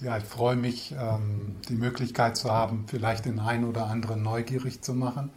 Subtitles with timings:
[0.00, 4.82] Ja, ich freue mich, ähm, die Möglichkeit zu haben, vielleicht den einen oder anderen neugierig
[4.82, 5.30] zu machen.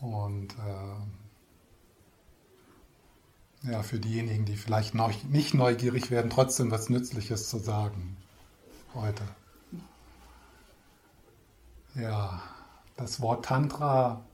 [0.00, 0.52] Und
[3.62, 8.16] äh, ja, für diejenigen, die vielleicht noch nicht neugierig werden, trotzdem was Nützliches zu sagen
[8.92, 9.22] heute.
[11.94, 12.42] Ja,
[12.96, 14.24] das Wort Tantra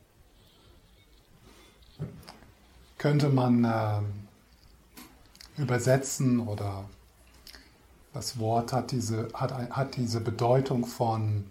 [2.96, 4.00] könnte man äh,
[5.60, 6.88] übersetzen oder
[8.12, 11.44] das Wort hat diese, hat, hat diese Bedeutung von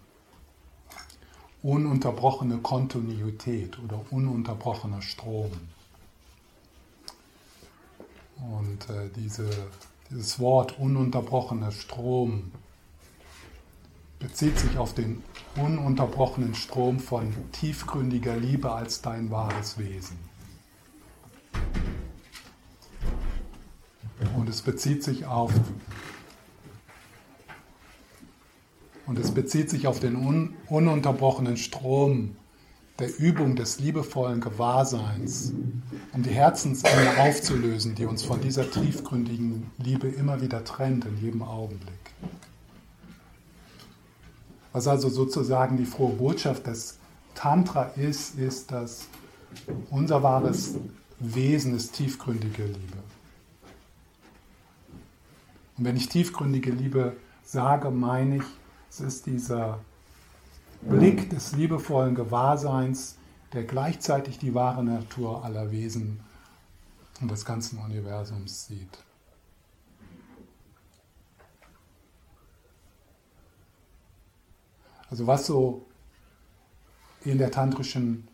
[1.64, 5.52] ununterbrochene Kontinuität oder ununterbrochener Strom.
[8.38, 9.50] Und äh, diese,
[10.10, 12.52] dieses Wort ununterbrochener Strom
[14.20, 15.24] bezieht sich auf den
[15.56, 20.18] ununterbrochenen Strom von tiefgründiger Liebe als dein wahres Wesen.
[24.38, 25.52] Und es bezieht sich auf
[29.12, 32.38] Und es bezieht sich auf den un ununterbrochenen Strom
[32.98, 35.52] der Übung des liebevollen Gewahrseins,
[36.14, 41.42] um die Herzensenge aufzulösen, die uns von dieser tiefgründigen Liebe immer wieder trennt in jedem
[41.42, 41.92] Augenblick.
[44.72, 46.98] Was also sozusagen die frohe Botschaft des
[47.36, 49.10] Tantra ist, ist, dass
[49.90, 50.76] unser wahres
[51.20, 53.04] Wesen ist tiefgründige Liebe.
[55.78, 58.44] Und wenn ich tiefgründige Liebe sage, meine ich
[58.92, 59.80] es ist dieser
[60.82, 63.16] Blick des liebevollen Gewahrseins,
[63.54, 66.20] der gleichzeitig die wahre Natur aller Wesen
[67.22, 68.98] und des ganzen Universums sieht.
[75.10, 75.86] Also was so
[77.24, 78.28] in der tantrischen,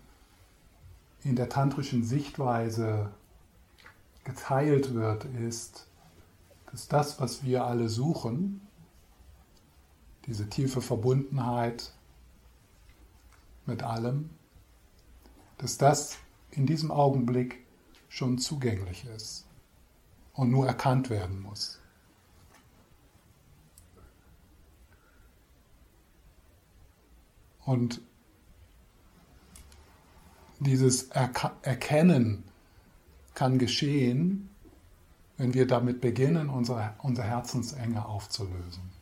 [1.23, 3.11] in der tantrischen Sichtweise
[4.23, 5.85] geteilt wird, ist,
[6.71, 8.66] dass das, was wir alle suchen,
[10.27, 11.91] diese tiefe Verbundenheit
[13.65, 14.29] mit allem,
[15.57, 16.17] dass das
[16.51, 17.65] in diesem Augenblick
[18.09, 19.45] schon zugänglich ist
[20.33, 21.79] und nur erkannt werden muss.
[27.65, 28.01] Und
[30.59, 32.43] dieses Erkennen
[33.33, 34.49] kann geschehen,
[35.35, 38.96] wenn wir damit beginnen, unsere, unsere Herzensenge aufzulösen.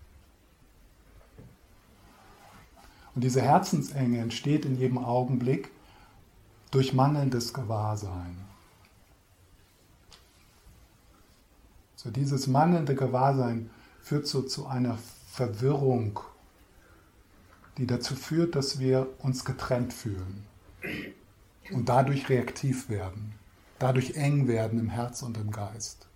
[3.16, 5.72] Und diese Herzensenge entsteht in jedem Augenblick
[6.72, 8.38] durch mangelndes Gewahrsein.
[11.96, 13.70] So dieses mangelnde Gewahrsein
[14.02, 14.98] führt so zu einer
[15.32, 16.20] Verwirrung,
[17.78, 20.46] die dazu führt, dass wir uns getrennt fühlen
[21.72, 23.34] und dadurch reaktiv werden,
[23.80, 26.08] dadurch eng werden im Herz und im Geist.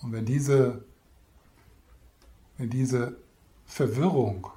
[0.00, 0.84] Und wenn diese
[2.68, 3.16] diese
[3.66, 4.48] Verwirrung,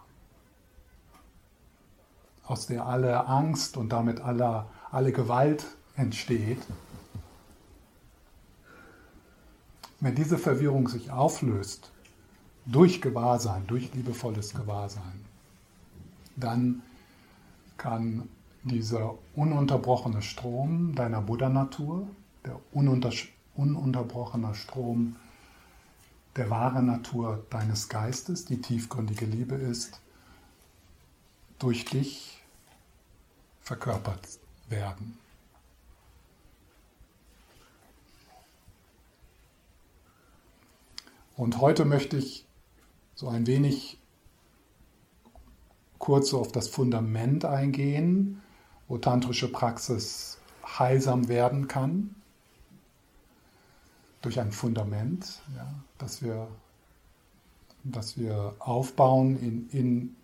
[2.43, 6.59] aus der alle Angst und damit alle, alle Gewalt entsteht,
[9.99, 11.91] wenn diese Verwirrung sich auflöst
[12.65, 15.25] durch Gewahrsein, durch liebevolles Gewahrsein,
[16.35, 16.83] dann
[17.77, 18.29] kann
[18.63, 22.07] dieser ununterbrochene Strom deiner Buddha-Natur,
[22.45, 23.11] der ununter,
[23.55, 25.15] ununterbrochene Strom
[26.35, 30.01] der wahre Natur deines Geistes, die tiefgründige Liebe ist,
[31.59, 32.43] durch dich
[33.61, 34.27] verkörpert
[34.67, 35.17] werden.
[41.37, 42.45] Und heute möchte ich
[43.15, 43.97] so ein wenig
[45.99, 48.41] kurz so auf das Fundament eingehen,
[48.87, 52.15] wo tantrische Praxis heilsam werden kann
[54.21, 55.67] durch ein Fundament, ja,
[55.97, 56.47] das, wir,
[57.83, 60.15] das wir aufbauen in, in,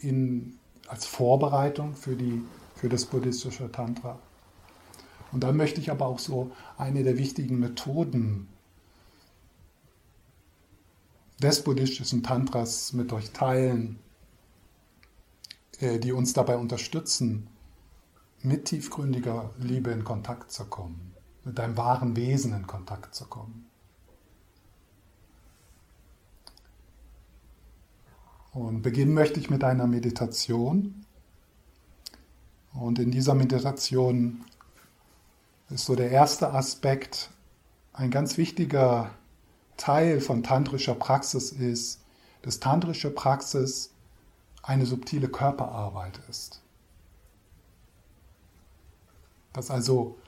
[0.00, 0.58] in,
[0.88, 2.42] als Vorbereitung für, die,
[2.74, 4.18] für das buddhistische Tantra.
[5.32, 8.48] Und dann möchte ich aber auch so eine der wichtigen Methoden
[11.40, 13.98] des buddhistischen Tantras mit euch teilen,
[15.80, 17.48] äh, die uns dabei unterstützen,
[18.42, 21.12] mit tiefgründiger Liebe in Kontakt zu kommen
[21.44, 23.66] mit deinem wahren Wesen in Kontakt zu kommen.
[28.52, 31.06] Und beginnen möchte ich mit einer Meditation.
[32.74, 34.44] Und in dieser Meditation
[35.70, 37.30] ist so der erste Aspekt,
[37.94, 39.10] ein ganz wichtiger
[39.76, 42.00] Teil von tantrischer Praxis ist,
[42.42, 43.90] dass tantrische Praxis
[44.62, 46.62] eine subtile Körperarbeit ist.
[49.52, 50.18] Dass also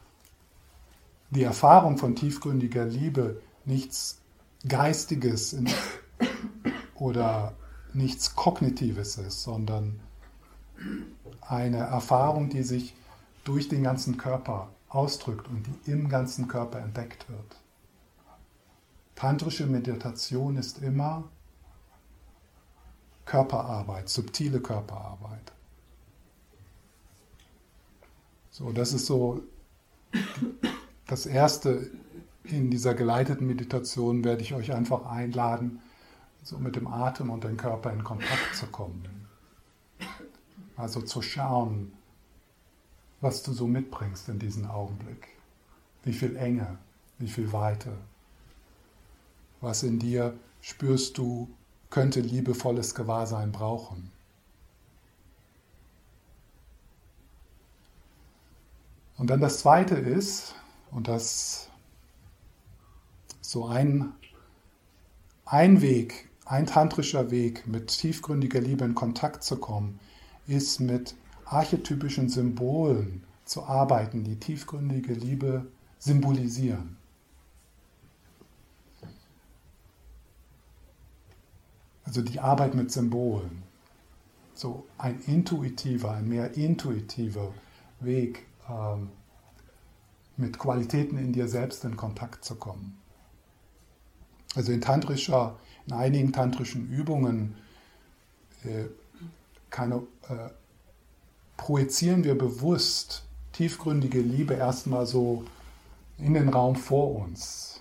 [1.30, 4.18] die Erfahrung von tiefgründiger Liebe nichts
[4.66, 5.56] Geistiges
[6.94, 7.54] oder
[7.94, 10.00] nichts Kognitives ist, sondern
[11.40, 12.94] eine Erfahrung, die sich
[13.44, 17.60] durch den ganzen Körper ausdrückt und die im ganzen Körper entdeckt wird.
[19.14, 21.24] Tantrische Meditation ist immer
[23.24, 25.52] Körperarbeit, subtile Körperarbeit.
[28.50, 29.42] So, das ist so
[31.06, 31.90] das erste
[32.44, 35.80] in dieser geleiteten Meditation werde ich euch einfach einladen,
[36.44, 39.26] so mit dem Atem und dem Körper in Kontakt zu kommen.
[40.76, 41.92] Also zu schauen,
[43.20, 45.28] was du so mitbringst in diesen Augenblick.
[46.02, 46.78] Wie viel Enge,
[47.18, 47.96] wie viel Weite.
[49.62, 51.48] Was in dir spürst du,
[51.88, 54.10] könnte liebevolles Gewahrsein brauchen.
[59.16, 60.54] Und dann das Zweite ist,
[60.90, 61.70] und das
[63.40, 64.12] so ein,
[65.46, 69.98] ein Weg, ein tantrischer Weg, mit tiefgründiger Liebe in Kontakt zu kommen,
[70.46, 71.14] ist mit
[71.44, 75.66] archetypischen Symbolen zu arbeiten, die tiefgründige Liebe
[75.98, 76.96] symbolisieren.
[82.04, 83.62] Also die Arbeit mit Symbolen.
[84.54, 87.52] So ein intuitiver, ein mehr intuitiver
[88.00, 89.08] Weg, ähm,
[90.36, 92.98] mit Qualitäten in dir selbst in Kontakt zu kommen.
[94.54, 97.54] Also in tantrischer, in einigen tantrischen Übungen
[98.64, 98.84] äh,
[99.70, 99.96] keine,
[100.28, 100.50] äh,
[101.56, 105.44] projizieren wir bewusst tiefgründige Liebe erstmal so
[106.18, 107.80] in den Raum vor uns,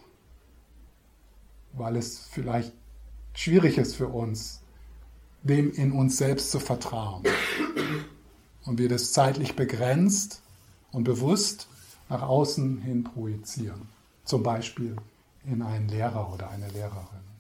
[1.74, 2.74] weil es vielleicht
[3.34, 4.62] schwierig ist für uns,
[5.44, 7.24] dem in uns selbst zu vertrauen.
[8.66, 10.42] Und wir das zeitlich begrenzt
[10.92, 11.68] und bewusst
[12.10, 13.88] nach außen hin projizieren.
[14.24, 14.96] Zum Beispiel
[15.46, 17.33] in einen Lehrer oder eine Lehrerin.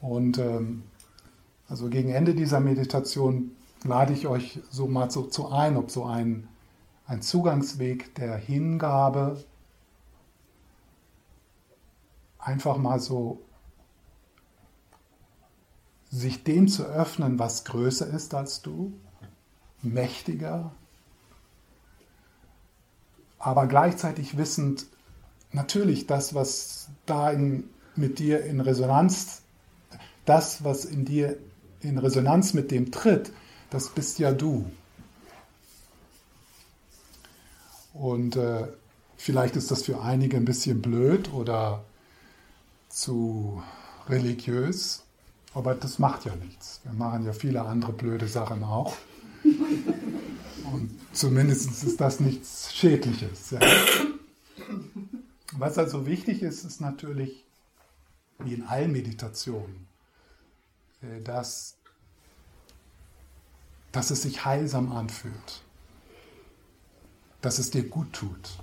[0.00, 0.84] Und ähm,
[1.68, 3.52] also gegen Ende dieser Meditation
[3.84, 6.48] lade ich euch so mal so zu ein, ob so ein,
[7.06, 9.42] ein Zugangsweg der Hingabe
[12.38, 13.40] einfach mal so
[16.10, 18.92] sich dem zu öffnen, was größer ist als du,
[19.82, 20.72] mächtiger,
[23.38, 24.86] aber gleichzeitig wissend,
[25.52, 29.42] natürlich das, was da in, mit dir in Resonanz,
[30.28, 31.36] das, was in dir
[31.80, 33.32] in Resonanz mit dem tritt,
[33.70, 34.70] das bist ja du.
[37.94, 38.66] Und äh,
[39.16, 41.84] vielleicht ist das für einige ein bisschen blöd oder
[42.88, 43.62] zu
[44.08, 45.04] religiös,
[45.54, 46.80] aber das macht ja nichts.
[46.84, 48.96] Wir machen ja viele andere blöde Sachen auch.
[49.44, 53.50] Und zumindest ist das nichts Schädliches.
[53.50, 53.60] Ja.
[55.52, 57.44] Was also wichtig ist, ist natürlich,
[58.38, 59.87] wie in allen Meditationen,
[61.24, 61.76] dass,
[63.92, 65.62] dass es sich heilsam anfühlt,
[67.40, 68.58] dass es dir gut tut,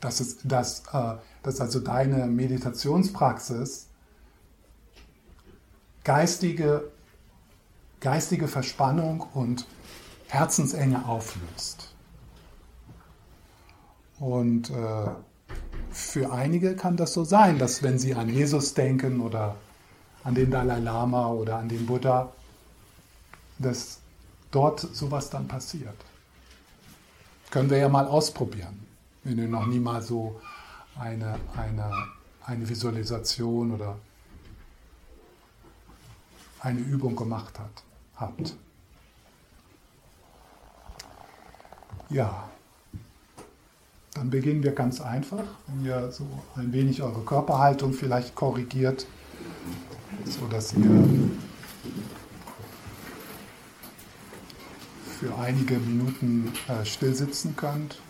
[0.00, 3.88] dass, es, dass, äh, dass also deine Meditationspraxis
[6.04, 6.90] geistige
[8.00, 9.66] geistige Verspannung und
[10.28, 11.94] Herzensenge auflöst.
[14.18, 15.08] Und äh,
[15.90, 19.56] für einige kann das so sein, dass wenn sie an Jesus denken oder
[20.24, 22.32] an den Dalai Lama oder an den Buddha,
[23.58, 24.00] dass
[24.50, 25.96] dort sowas dann passiert.
[27.50, 28.86] Können wir ja mal ausprobieren,
[29.24, 30.40] wenn ihr noch nie mal so
[30.98, 31.90] eine, eine,
[32.44, 33.96] eine Visualisation oder
[36.60, 37.82] eine Übung gemacht hat
[38.16, 38.56] habt.
[42.08, 42.48] Ja,
[44.16, 49.06] dann beginnen wir ganz einfach, wenn ihr so ein wenig eure Körperhaltung vielleicht korrigiert,
[50.24, 51.04] sodass ihr
[55.20, 58.00] für einige Minuten äh, still sitzen könnt.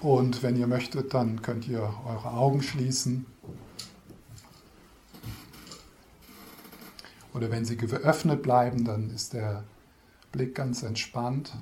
[0.00, 3.26] Und wenn ihr möchtet, dann könnt ihr eure Augen schließen.
[7.34, 9.64] Oder wenn sie geöffnet bleiben, dann ist der
[10.32, 11.52] Blick ganz entspannt.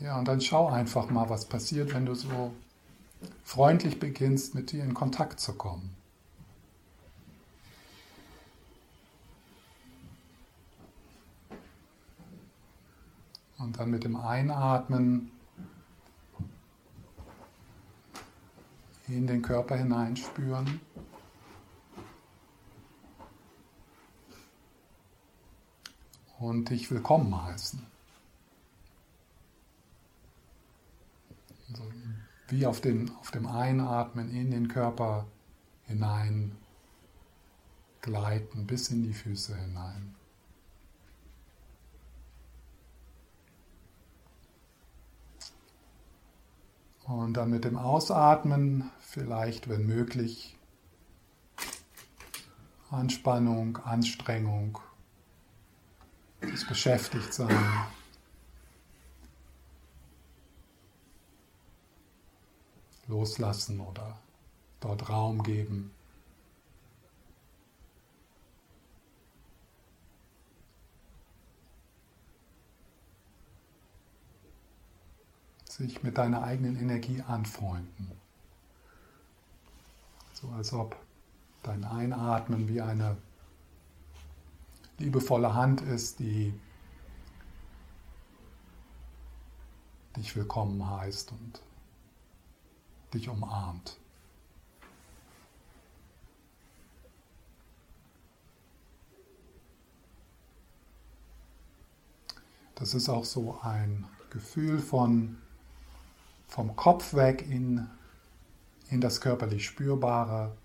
[0.00, 2.52] Ja, und dann schau einfach mal, was passiert, wenn du so
[3.44, 5.94] freundlich beginnst, mit dir in Kontakt zu kommen.
[13.58, 15.30] Und dann mit dem Einatmen
[19.10, 20.80] in den Körper hineinspüren.
[26.38, 27.86] Und dich willkommen heißen.
[31.68, 31.82] Also
[32.48, 35.26] wie auf, den, auf dem Einatmen in den Körper
[35.86, 36.56] hinein
[38.00, 40.14] gleiten bis in die Füße hinein.
[47.10, 50.56] Und dann mit dem Ausatmen vielleicht, wenn möglich,
[52.88, 54.78] Anspannung, Anstrengung,
[56.40, 57.58] das Beschäftigtsein.
[63.08, 64.16] Loslassen oder
[64.78, 65.90] dort Raum geben.
[75.80, 78.12] Sich mit deiner eigenen Energie anfreunden.
[80.34, 80.94] So als ob
[81.62, 83.16] dein Einatmen wie eine
[84.98, 86.52] liebevolle Hand ist, die
[90.16, 91.62] dich willkommen heißt und
[93.14, 93.96] dich umarmt.
[102.74, 105.38] Das ist auch so ein Gefühl von
[106.50, 107.86] vom Kopf weg in,
[108.90, 110.56] in das körperlich Spürbare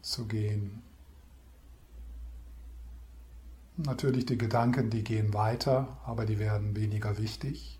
[0.00, 0.82] zu gehen.
[3.76, 7.78] Natürlich die Gedanken, die gehen weiter, aber die werden weniger wichtig.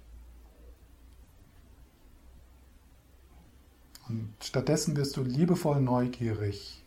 [4.09, 6.85] Und stattdessen wirst du liebevoll neugierig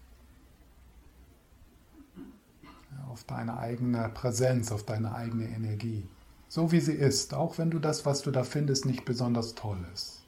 [3.10, 6.08] auf deine eigene Präsenz, auf deine eigene Energie
[6.48, 9.86] so wie sie ist, auch wenn du das, was du da findest, nicht besonders toll
[9.94, 10.22] ist.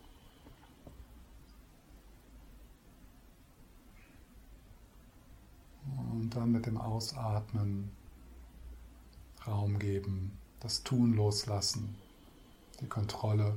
[6.11, 7.91] Und dann mit dem Ausatmen
[9.47, 11.95] Raum geben, das Tun loslassen,
[12.81, 13.55] die Kontrolle.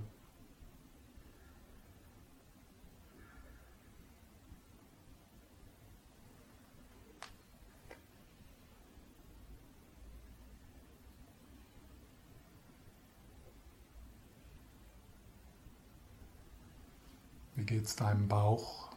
[17.62, 18.88] Wie geht es deinem Bauch?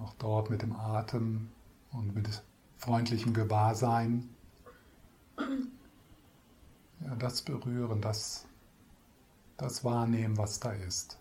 [0.00, 1.50] Auch dort mit dem Atem
[1.90, 2.44] und mit
[2.76, 4.32] freundlichem Gewahrsein.
[7.00, 8.46] Ja, das berühren, das,
[9.56, 11.18] das wahrnehmen, was da ist.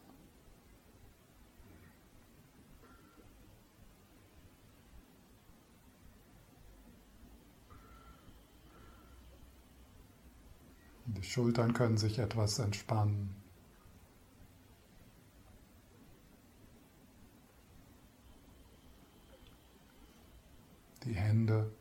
[11.08, 13.38] Die Schultern können sich etwas entspannen.
[21.03, 21.72] Die Hände.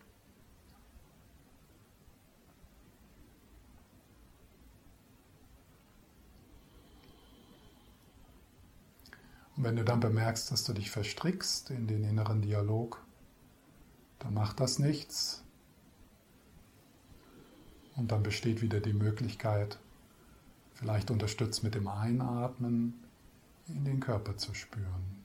[9.57, 13.05] Und wenn du dann bemerkst, dass du dich verstrickst in den inneren Dialog,
[14.21, 15.43] dann macht das nichts.
[17.97, 19.81] Und dann besteht wieder die Möglichkeit,
[20.75, 23.03] vielleicht unterstützt mit dem Einatmen,
[23.67, 25.18] in den Körper zu spüren.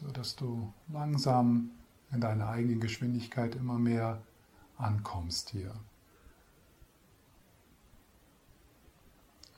[0.00, 1.70] So dass du langsam
[2.10, 4.22] in deiner eigenen Geschwindigkeit immer mehr
[4.76, 5.74] ankommst hier.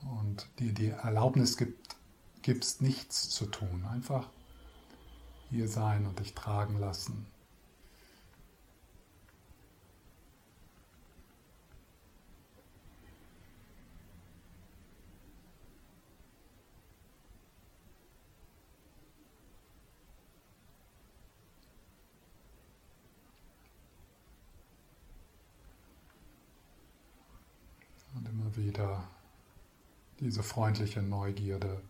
[0.01, 1.95] Und dir die Erlaubnis gibt,
[2.41, 3.85] gibst, nichts zu tun.
[3.89, 4.29] Einfach
[5.49, 7.25] hier sein und dich tragen lassen.
[28.15, 29.03] Und immer wieder
[30.19, 31.81] diese freundliche Neugierde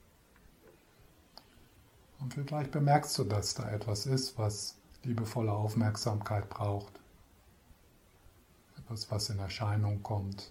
[2.23, 6.93] und vielleicht bemerkst du, dass da etwas ist, was liebevolle Aufmerksamkeit braucht.
[8.77, 10.49] Etwas, was in Erscheinung kommt.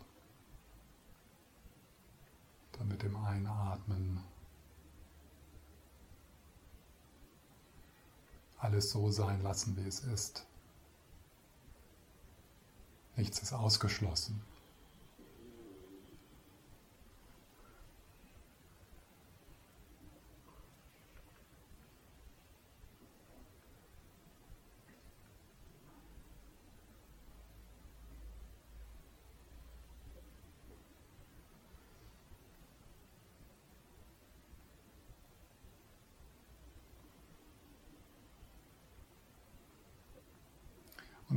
[2.73, 4.23] Dann mit dem Einatmen
[8.59, 10.45] alles so sein lassen, wie es ist.
[13.17, 14.43] Nichts ist ausgeschlossen.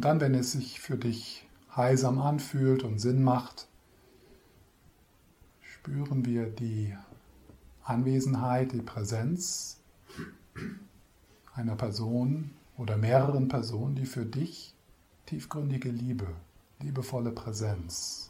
[0.06, 3.68] Und dann, wenn es sich für dich heilsam anfühlt und Sinn macht,
[5.62, 6.96] spüren wir die
[7.84, 9.80] Anwesenheit, die Präsenz
[11.56, 14.76] einer Person oder mehreren Personen, die für dich
[15.26, 16.28] tiefgründige Liebe,
[16.82, 18.30] liebevolle Präsenz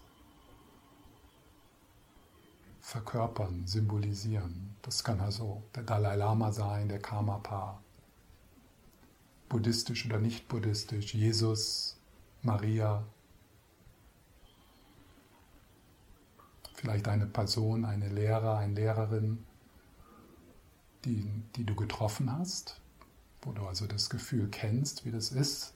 [2.79, 4.77] verkörpern, symbolisieren.
[4.82, 7.82] Das kann also der Dalai Lama sein, der Karmapa,
[9.49, 11.97] buddhistisch oder nicht buddhistisch, Jesus,
[12.41, 13.03] Maria,
[16.73, 19.43] vielleicht eine Person, eine Lehrer, eine Lehrerin,
[21.03, 22.79] die, die du getroffen hast,
[23.41, 25.73] wo du also das Gefühl kennst, wie das ist,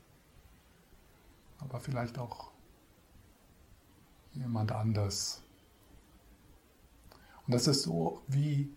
[1.59, 2.51] aber vielleicht auch
[4.33, 5.41] jemand anders.
[7.45, 8.69] Und das ist so wie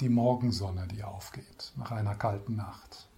[0.00, 3.08] die Morgensonne, die aufgeht nach einer kalten Nacht.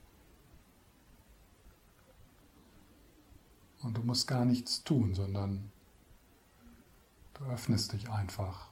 [3.85, 5.71] Und du musst gar nichts tun, sondern
[7.35, 8.71] du öffnest dich einfach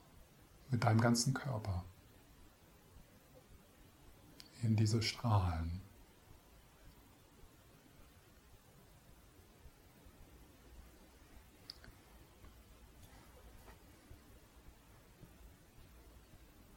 [0.71, 1.85] mit deinem ganzen Körper
[4.62, 5.83] in diese Strahlen.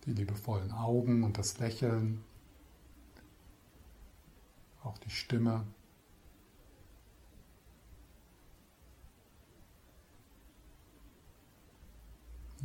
[0.05, 2.21] Die liebevollen Augen und das Lächeln,
[4.83, 5.65] auch die Stimme.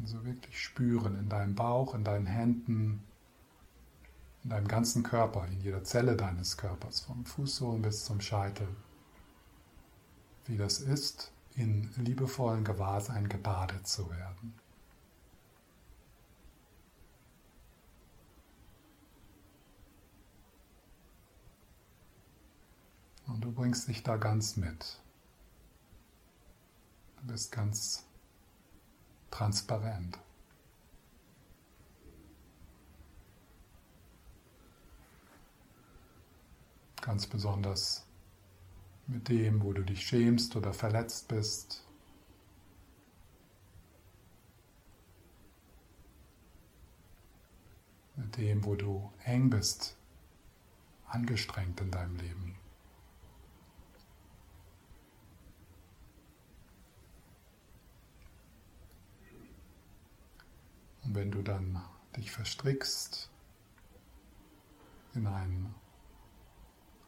[0.07, 3.03] So wirklich spüren in deinem Bauch, in deinen Händen,
[4.45, 8.69] in deinem ganzen Körper, in jeder Zelle deines Körpers, vom Fußsohlen bis zum Scheitel,
[10.47, 14.55] wie das ist, in liebevollen Gewahrsein gebadet zu werden.
[23.27, 25.01] Und du bringst dich da ganz mit.
[27.21, 28.05] Du bist ganz
[29.31, 30.19] transparent.
[37.01, 38.07] Ganz besonders
[39.07, 41.85] mit dem, wo du dich schämst oder verletzt bist.
[48.17, 49.97] Mit dem, wo du eng bist,
[51.09, 52.57] angestrengt in deinem Leben.
[61.11, 61.83] Und wenn du dann
[62.17, 63.29] dich verstrickst
[65.13, 65.75] in einen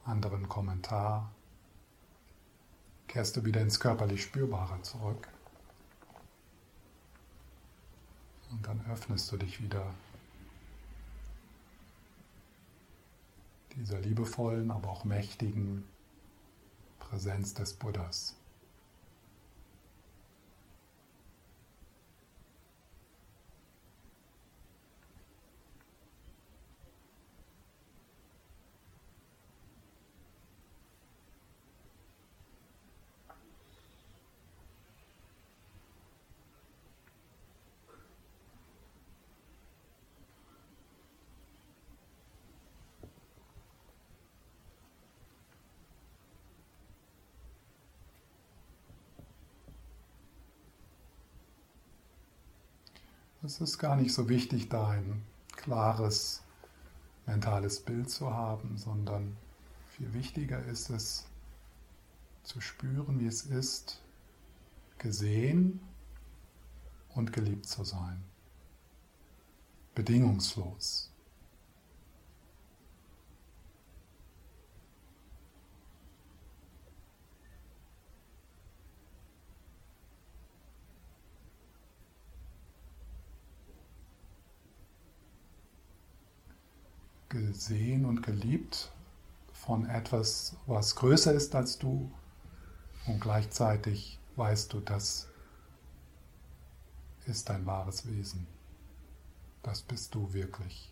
[0.05, 1.31] anderen Kommentar,
[3.07, 5.29] kehrst du wieder ins körperlich Spürbare zurück.
[8.51, 9.95] Und dann öffnest du dich wieder
[13.77, 15.85] dieser liebevollen, aber auch mächtigen
[16.99, 18.35] Präsenz des Buddhas.
[53.53, 55.23] Es ist gar nicht so wichtig, da ein
[55.55, 56.41] klares
[57.27, 59.37] mentales Bild zu haben, sondern
[59.91, 61.27] viel wichtiger ist es
[62.45, 64.01] zu spüren, wie es ist,
[64.97, 65.81] gesehen
[67.11, 68.25] und geliebt zu sein.
[69.95, 71.12] Bedingungslos.
[87.33, 88.93] Gesehen und geliebt
[89.53, 92.11] von etwas, was größer ist als du
[93.07, 95.29] und gleichzeitig weißt du, das
[97.27, 98.47] ist dein wahres Wesen.
[99.63, 100.92] Das bist du wirklich.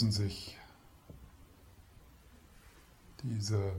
[0.00, 0.56] lösen sich
[3.22, 3.76] diese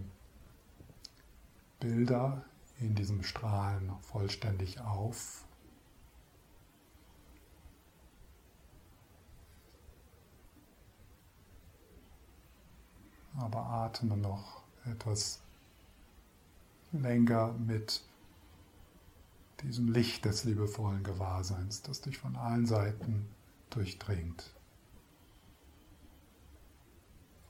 [1.79, 2.45] Bilder
[2.79, 5.43] in diesem Strahlen vollständig auf.
[13.36, 15.41] Aber atme noch etwas
[16.91, 18.03] länger mit
[19.63, 23.27] diesem Licht des liebevollen Gewahrseins, das dich von allen Seiten
[23.71, 24.53] durchdringt.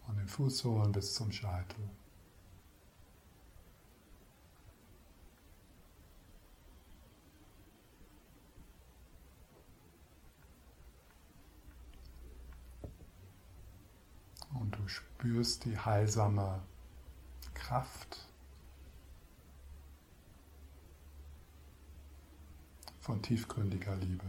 [0.05, 1.89] Von den Fußsohlen bis zum Scheitel.
[14.53, 16.61] Und du spürst die heilsame
[17.53, 18.27] Kraft
[22.99, 24.25] von tiefgründiger Liebe.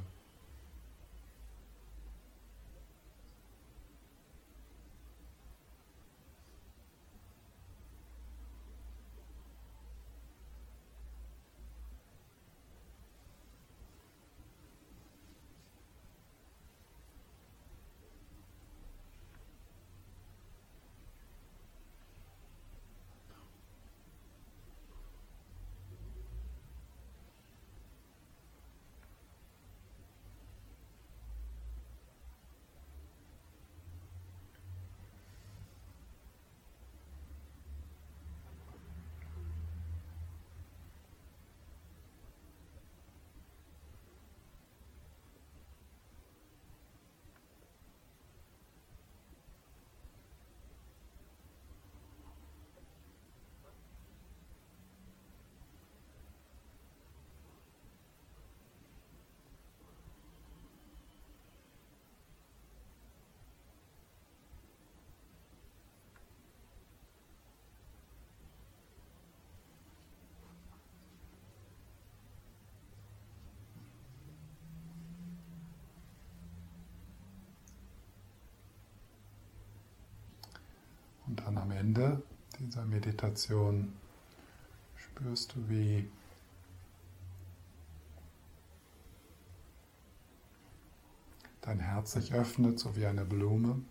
[81.27, 82.23] Und dann am Ende
[82.61, 83.93] dieser Meditation
[84.95, 86.09] spürst du, wie
[91.61, 93.83] dein Herz sich öffnet, so wie eine Blume.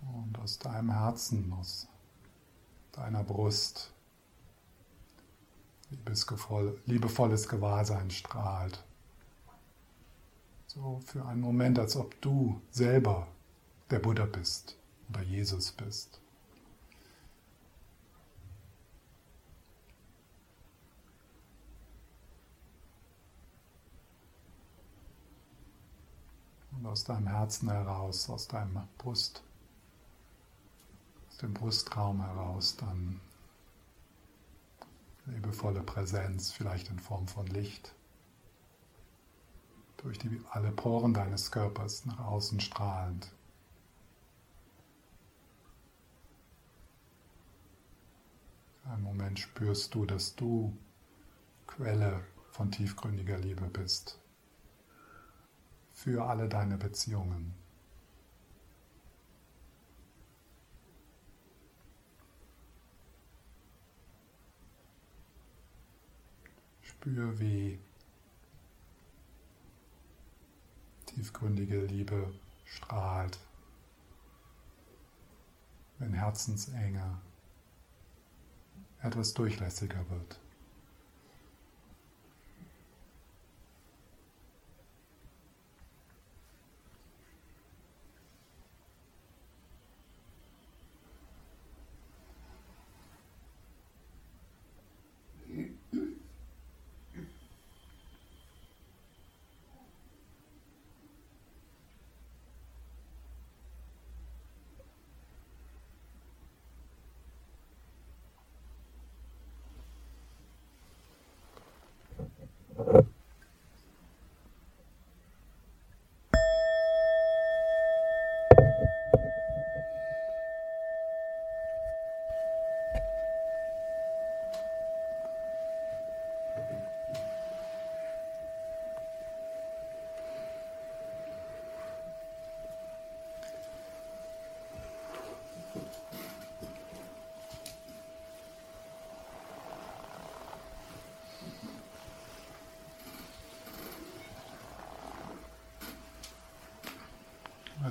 [0.00, 1.86] Und aus deinem Herzen, aus
[2.92, 3.92] deiner Brust
[6.86, 8.82] liebevolles Gewahrsein strahlt
[10.74, 13.28] so für einen Moment, als ob du selber
[13.90, 14.76] der Buddha bist
[15.08, 16.20] oder Jesus bist.
[26.72, 29.42] Und aus deinem Herzen heraus, aus deinem Brust,
[31.28, 33.20] aus dem Brustraum heraus dann
[35.26, 37.94] liebevolle Präsenz, vielleicht in Form von Licht
[39.98, 43.32] durch die, alle Poren deines Körpers nach außen strahlend.
[48.84, 50.76] Einen Moment spürst du, dass du
[51.66, 54.20] Quelle von tiefgründiger Liebe bist
[55.92, 57.54] für alle deine Beziehungen.
[66.82, 67.78] Spür, wie
[71.06, 72.34] tiefgründige Liebe
[72.66, 73.38] strahlt,
[75.98, 77.20] wenn Herzensenge
[79.04, 80.40] etwas durchlässiger wird.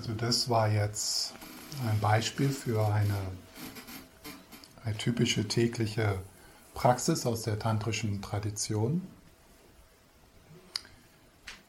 [0.03, 1.33] Also das war jetzt
[1.87, 3.15] ein Beispiel für eine,
[4.83, 6.19] eine typische tägliche
[6.73, 9.07] Praxis aus der tantrischen Tradition.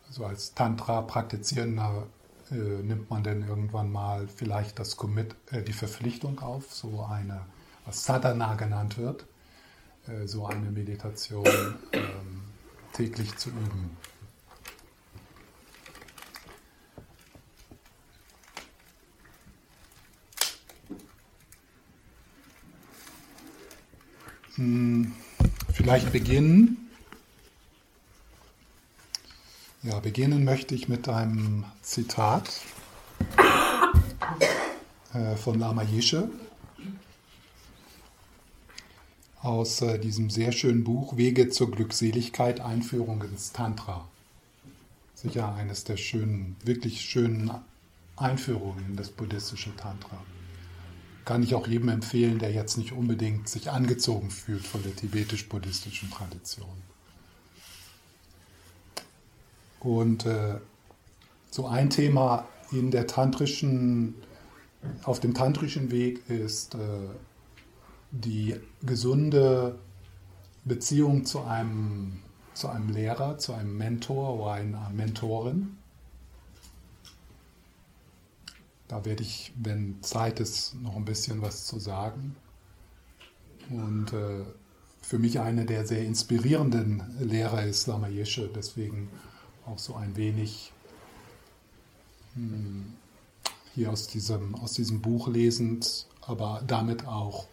[0.09, 2.09] Also als Tantra praktizierender
[2.51, 7.43] äh, nimmt man denn irgendwann mal vielleicht das Commit, äh, die Verpflichtung auf, so eine,
[7.87, 9.27] was Sadhana genannt wird,
[10.09, 11.47] äh, so eine Meditation
[11.93, 12.43] ähm,
[12.95, 13.97] täglich zu üben.
[24.57, 26.89] Vielleicht beginnen.
[29.83, 32.61] Ja, beginnen möchte ich mit einem Zitat
[35.13, 36.31] äh, von Lama Yeshe
[39.43, 44.09] aus äh, diesem sehr schönen Buch Wege zur Glückseligkeit, Einführung ins Tantra.
[45.15, 47.51] Sicher eines der schönen, wirklich schönen
[48.17, 50.19] Einführungen in das buddhistische Tantra
[51.25, 56.11] kann ich auch jedem empfehlen, der jetzt nicht unbedingt sich angezogen fühlt von der tibetisch-buddhistischen
[56.11, 56.83] Tradition.
[59.81, 60.57] Und äh,
[61.51, 64.15] so ein Thema in der tantrischen,
[65.05, 66.79] auf dem tantrischen Weg ist äh,
[68.11, 69.79] die gesunde
[70.65, 72.23] Beziehung zu einem,
[72.55, 75.77] zu einem Lehrer, zu einem Mentor oder einer Mentorin.
[78.95, 82.37] Da werde ich, wenn Zeit ist, noch ein bisschen was zu sagen.
[83.69, 84.45] Und äh,
[85.03, 89.11] für mich eine der sehr inspirierenden Lehrer ist Lama Yeshe, deswegen
[89.67, 90.73] auch so ein wenig
[92.35, 92.95] hm,
[93.75, 97.49] hier aus diesem, aus diesem Buch lesend, aber damit auch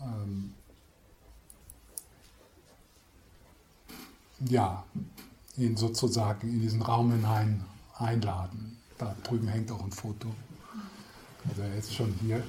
[0.00, 0.54] ähm,
[4.48, 4.84] ja,
[5.56, 7.64] ihn sozusagen in diesen Raum hinein
[7.98, 8.78] einladen.
[8.98, 10.28] Da drüben hängt auch ein Foto.
[11.48, 12.42] Also er ist schon hier.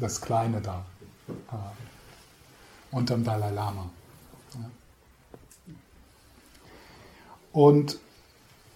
[0.00, 0.84] Das Kleine da.
[1.28, 3.90] Äh, unterm Dalai Lama.
[7.52, 7.98] Und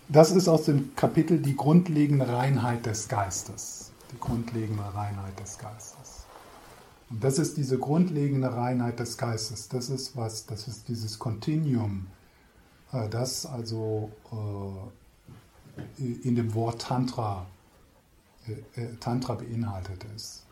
[0.08, 3.92] das ist aus dem Kapitel die grundlegende Reinheit des Geistes.
[4.12, 6.24] Die grundlegende Reinheit des Geistes.
[7.08, 9.68] Und das ist diese grundlegende Reinheit des Geistes.
[9.68, 12.06] Das ist was, das ist dieses Continuum,
[12.92, 15.01] äh, das also äh,
[15.98, 17.46] in dem Wort Tantra,
[18.46, 20.44] äh, äh, Tantra beinhaltet ist.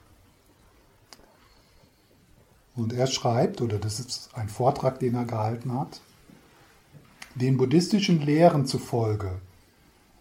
[2.77, 6.01] Und er schreibt, oder das ist ein Vortrag, den er gehalten hat,
[7.35, 9.41] den buddhistischen Lehren zufolge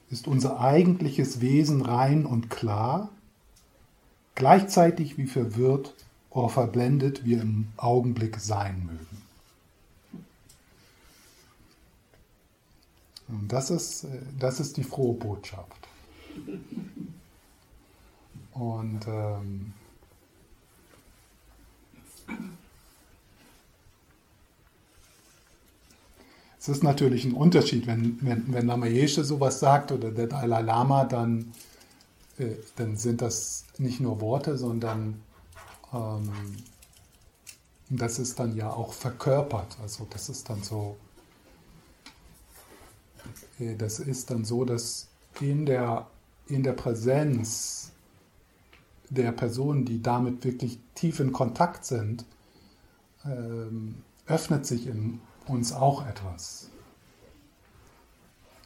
[0.10, 3.10] ist unser eigentliches Wesen rein und klar,
[4.36, 5.94] gleichzeitig wie verwirrt
[6.30, 9.19] oder verblendet wir im Augenblick sein mögen.
[13.30, 15.88] Und das ist, äh, das ist die frohe Botschaft.
[18.54, 19.74] Und ähm,
[26.60, 30.62] es ist natürlich ein Unterschied, wenn, wenn, wenn Lama Yeshe sowas sagt oder der Dalai
[30.62, 31.54] Lama, dann,
[32.38, 35.22] äh, dann sind das nicht nur Worte, sondern
[35.94, 36.32] ähm,
[37.89, 39.78] das ist dann ja auch verkörpert.
[39.82, 40.98] Also das ist dann so
[43.78, 46.08] das ist dann so, dass in der,
[46.48, 47.91] in der Präsenz
[49.10, 52.26] der Personen, die damit wirklich tief in Kontakt sind,
[53.26, 53.95] ähm,
[54.28, 56.69] öffnet sich in uns auch etwas.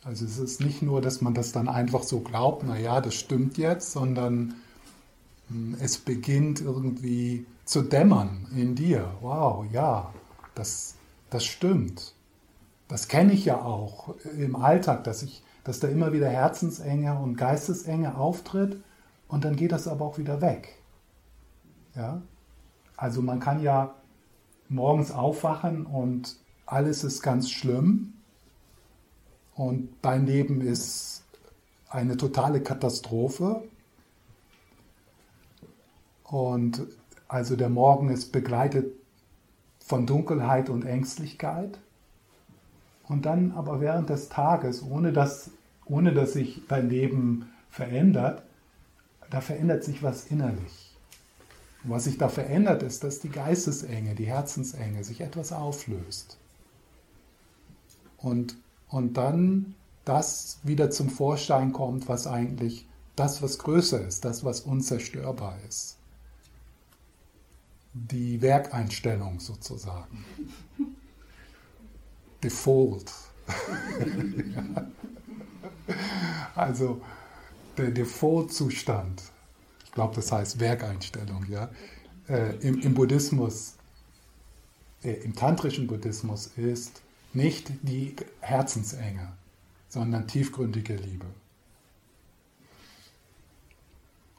[0.04, 3.58] Also es ist nicht nur, dass man das dann einfach so glaubt, naja, das stimmt
[3.58, 4.56] jetzt, sondern
[5.48, 9.16] hm, es beginnt irgendwie zu dämmern in dir.
[9.22, 10.14] Wow, ja,
[10.56, 10.96] das,
[11.30, 12.14] das stimmt.
[12.88, 17.38] Das kenne ich ja auch im Alltag, dass, ich, dass da immer wieder Herzensenge und
[17.38, 18.82] Geistesenge auftritt
[19.28, 20.78] und dann geht das aber auch wieder weg.
[21.96, 22.22] Ja?
[22.98, 23.96] Also man kann ja
[24.70, 28.14] morgens aufwachen und alles ist ganz schlimm
[29.56, 31.24] und dein Leben ist
[31.90, 33.64] eine totale Katastrophe.
[36.24, 36.82] Und
[37.28, 38.94] also der Morgen ist begleitet
[39.80, 41.80] von Dunkelheit und Ängstlichkeit.
[43.14, 45.52] Und dann aber während des Tages, ohne dass,
[45.86, 48.42] ohne dass sich dein Leben verändert,
[49.30, 50.96] da verändert sich was innerlich.
[51.84, 56.40] Und was sich da verändert, ist, dass die Geistesenge, die Herzensenge sich etwas auflöst.
[58.18, 58.58] Und,
[58.90, 64.62] und dann das wieder zum Vorschein kommt, was eigentlich das, was größer ist, das, was
[64.62, 65.98] unzerstörbar ist.
[67.94, 70.26] Die Werkeinstellung sozusagen.
[72.44, 73.12] Default.
[76.56, 77.02] Also
[77.78, 79.24] der Default-Zustand,
[79.86, 81.70] ich glaube, das heißt Werkeinstellung, ja,
[82.30, 83.76] äh, im, im, Buddhismus,
[85.04, 87.02] äh, im tantrischen Buddhismus ist
[87.34, 89.34] nicht die Herzensenge,
[89.90, 91.26] sondern tiefgründige Liebe.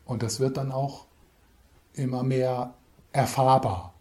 [0.04, 1.06] Und das wird dann auch
[1.94, 2.74] immer mehr
[3.12, 3.93] erfahrbar.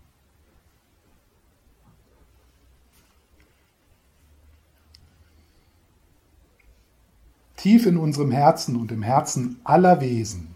[7.63, 10.53] Tief in unserem Herzen und im Herzen aller Wesen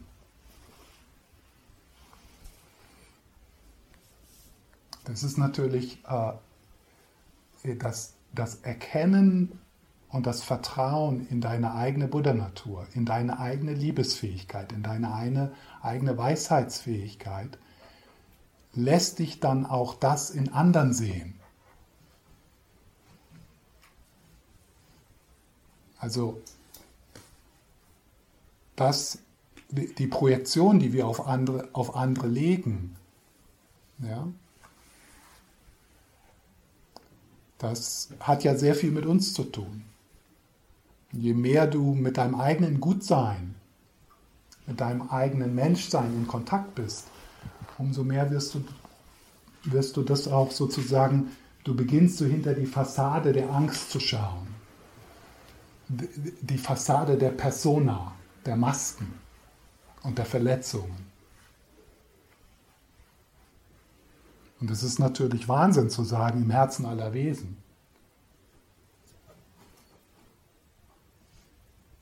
[5.08, 9.58] Das ist natürlich äh, das, das Erkennen
[10.10, 16.18] und das Vertrauen in deine eigene Buddha-Natur, in deine eigene Liebesfähigkeit, in deine eine, eigene
[16.18, 17.58] Weisheitsfähigkeit,
[18.74, 21.40] lässt dich dann auch das in anderen sehen.
[26.00, 26.42] Also
[28.78, 29.20] das,
[29.70, 32.96] die Projektion, die wir auf andere, auf andere legen,
[34.00, 34.28] ja,
[37.58, 39.84] das hat ja sehr viel mit uns zu tun.
[41.12, 43.56] Je mehr du mit deinem eigenen Gutsein,
[44.68, 47.08] mit deinem eigenen Menschsein in Kontakt bist,
[47.78, 48.64] umso mehr wirst du,
[49.64, 51.32] wirst du das auch sozusagen,
[51.64, 54.48] du beginnst so hinter die Fassade der Angst zu schauen.
[55.88, 58.14] Die Fassade der Persona,
[58.48, 59.14] der Masken
[60.04, 61.06] und der Verletzungen.
[64.60, 67.58] Und es ist natürlich Wahnsinn zu sagen, im Herzen aller Wesen.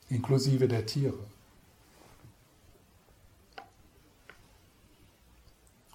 [0.08, 1.18] Inklusive der Tiere.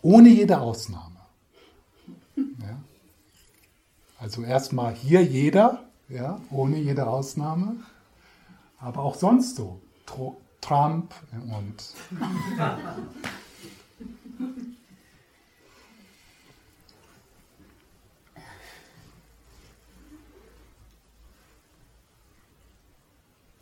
[0.02, 1.16] Ohne jede Ausnahme.
[2.36, 2.78] Ja?
[4.20, 7.78] Also erstmal hier jeder, ja, ohne jede Ausnahme,
[8.80, 9.80] aber auch sonst so.
[10.62, 11.94] Trump und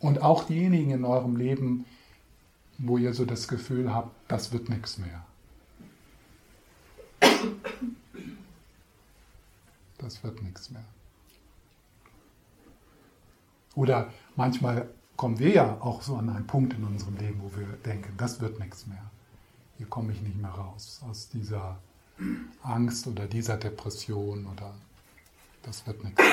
[0.00, 1.84] Und auch diejenigen in eurem Leben,
[2.78, 5.26] wo ihr so das Gefühl habt, das wird nichts mehr.
[9.98, 10.84] Das wird nichts mehr.
[13.74, 14.88] Oder manchmal
[15.20, 18.40] kommen wir ja auch so an einen Punkt in unserem Leben, wo wir denken, das
[18.40, 19.10] wird nichts mehr.
[19.76, 21.78] Hier komme ich nicht mehr raus aus dieser
[22.62, 24.72] Angst oder dieser Depression oder
[25.62, 26.30] das wird nichts mehr.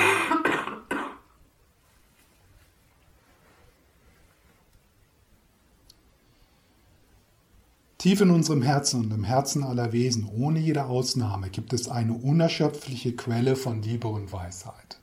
[7.98, 12.14] Tief in unserem Herzen und im Herzen aller Wesen, ohne jede Ausnahme, gibt es eine
[12.14, 14.98] unerschöpfliche Quelle von Liebe und Weisheit.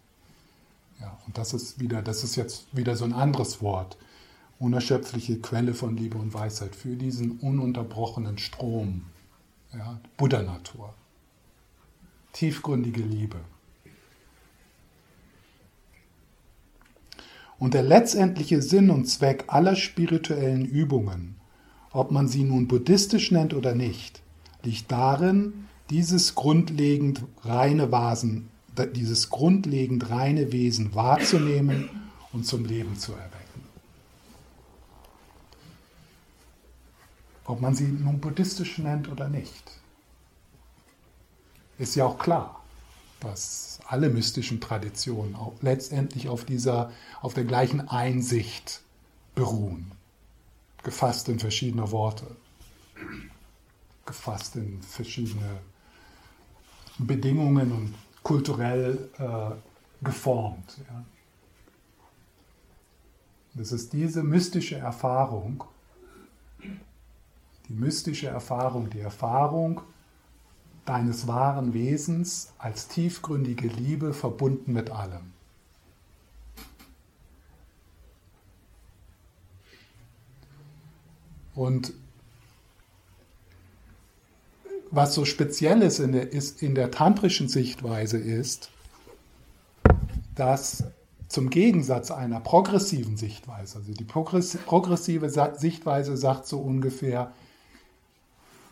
[1.00, 3.96] Ja, und das ist wieder, das ist jetzt wieder so ein anderes Wort.
[4.58, 9.06] Unerschöpfliche Quelle von Liebe und Weisheit für diesen ununterbrochenen Strom.
[9.72, 10.94] Ja, Buddha-Natur.
[12.32, 13.40] Tiefgründige Liebe.
[17.58, 21.36] Und der letztendliche Sinn und Zweck aller spirituellen Übungen
[21.94, 24.20] ob man sie nun buddhistisch nennt oder nicht,
[24.64, 28.48] liegt darin, dieses grundlegend reine Vasen,
[28.94, 31.88] dieses grundlegend reine Wesen wahrzunehmen
[32.32, 33.62] und zum Leben zu erwecken.
[37.44, 39.70] Ob man sie nun buddhistisch nennt oder nicht,
[41.78, 42.64] ist ja auch klar,
[43.20, 48.82] dass alle mystischen Traditionen auch letztendlich auf dieser, auf der gleichen Einsicht
[49.34, 49.92] beruhen
[50.84, 52.36] gefasst in verschiedene Worte,
[54.06, 55.60] gefasst in verschiedene
[56.98, 60.78] Bedingungen und kulturell äh, geformt.
[60.88, 61.04] Ja.
[63.54, 65.62] Das ist diese mystische Erfahrung,
[67.68, 69.82] die mystische Erfahrung, die Erfahrung
[70.84, 75.32] deines wahren Wesens als tiefgründige Liebe verbunden mit allem.
[81.54, 81.92] Und
[84.94, 88.70] was so speziell ist in der, ist in der tantrischen Sichtweise ist,
[90.34, 90.84] dass
[91.28, 97.32] zum Gegensatz einer progressiven Sichtweise, also die progressive Sichtweise sagt so ungefähr,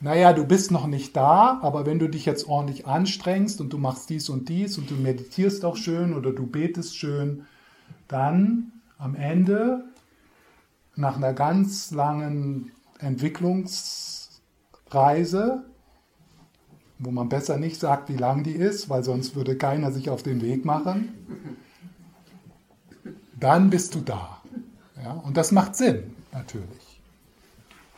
[0.00, 3.78] naja, du bist noch nicht da, aber wenn du dich jetzt ordentlich anstrengst und du
[3.78, 7.46] machst dies und dies und du meditierst auch schön oder du betest schön,
[8.08, 9.84] dann am Ende
[10.96, 15.64] nach einer ganz langen Entwicklungsreise,
[17.03, 20.22] wo man besser nicht sagt, wie lang die ist, weil sonst würde keiner sich auf
[20.22, 21.12] den Weg machen,
[23.38, 24.40] dann bist du da.
[25.03, 25.12] Ja?
[25.12, 27.00] Und das macht Sinn, natürlich.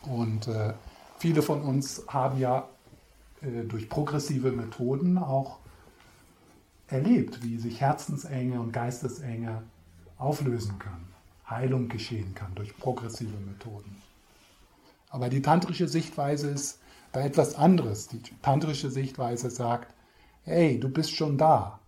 [0.02, 0.72] Und äh,
[1.18, 2.66] viele von uns haben ja
[3.42, 5.58] äh, durch progressive Methoden auch
[6.88, 9.62] erlebt, wie sich Herzensenge und Geistesenge
[10.16, 11.08] auflösen können.
[11.48, 13.96] Heilung geschehen kann durch progressive Methoden.
[15.10, 16.80] Aber die tantrische Sichtweise ist
[17.14, 18.08] da etwas anderes.
[18.08, 19.94] Die tantrische Sichtweise sagt,
[20.42, 21.80] hey, du bist schon da.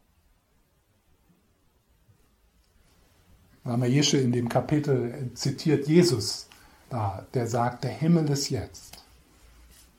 [3.65, 6.49] Lama in dem Kapitel zitiert Jesus
[6.89, 8.99] da, der sagt, der Himmel ist jetzt.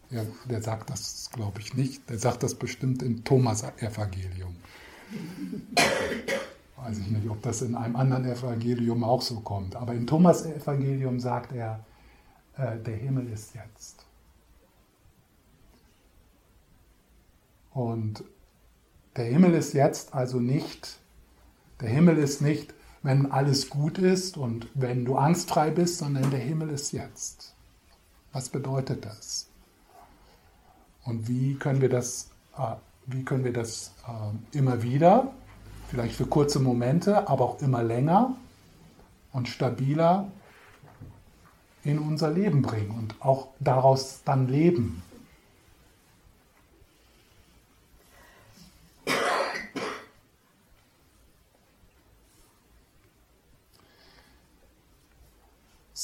[0.09, 2.09] Ja, der sagt das, glaube ich, nicht.
[2.09, 4.55] Der sagt das bestimmt im Thomas-Evangelium.
[6.77, 9.75] Weiß ich nicht, ob das in einem anderen Evangelium auch so kommt.
[9.75, 11.83] Aber im Thomas-Evangelium sagt er,
[12.55, 14.06] äh, der Himmel ist jetzt.
[17.77, 18.23] Und
[19.17, 20.97] der Himmel ist jetzt also nicht,
[21.79, 22.73] der Himmel ist nicht,
[23.03, 27.53] wenn alles gut ist und wenn du angstfrei bist, sondern der Himmel ist jetzt.
[28.33, 29.45] Was bedeutet das?
[31.05, 35.31] Und wie können wir das, äh, wie können wir das äh, immer wieder,
[35.87, 38.35] vielleicht für kurze Momente, aber auch immer länger
[39.33, 40.27] und stabiler
[41.83, 45.03] in unser Leben bringen und auch daraus dann leben?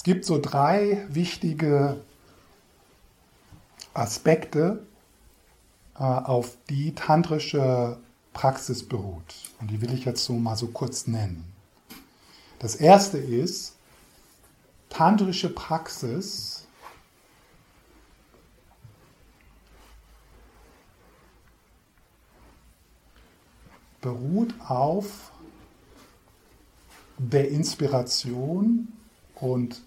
[0.03, 1.95] Es gibt so drei wichtige
[3.93, 4.85] Aspekte,
[5.95, 7.97] äh, auf die tantrische
[8.33, 9.33] Praxis beruht.
[9.61, 11.45] Und die will ich jetzt so mal so kurz nennen.
[12.59, 13.77] Das erste ist,
[14.89, 16.67] tantrische Praxis
[24.01, 25.31] beruht auf
[27.17, 28.89] der Inspiration
[29.35, 29.81] und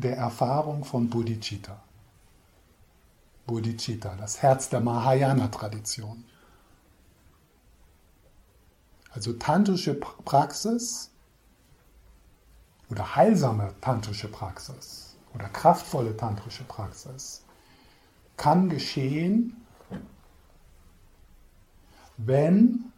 [0.00, 1.80] der Erfahrung von Bodhicitta.
[3.46, 6.24] Bodhicitta, das Herz der Mahayana-Tradition.
[9.12, 11.10] Also tantrische Praxis
[12.90, 17.42] oder heilsame tantrische Praxis oder kraftvolle tantrische Praxis
[18.36, 19.56] kann geschehen,
[22.16, 22.92] wenn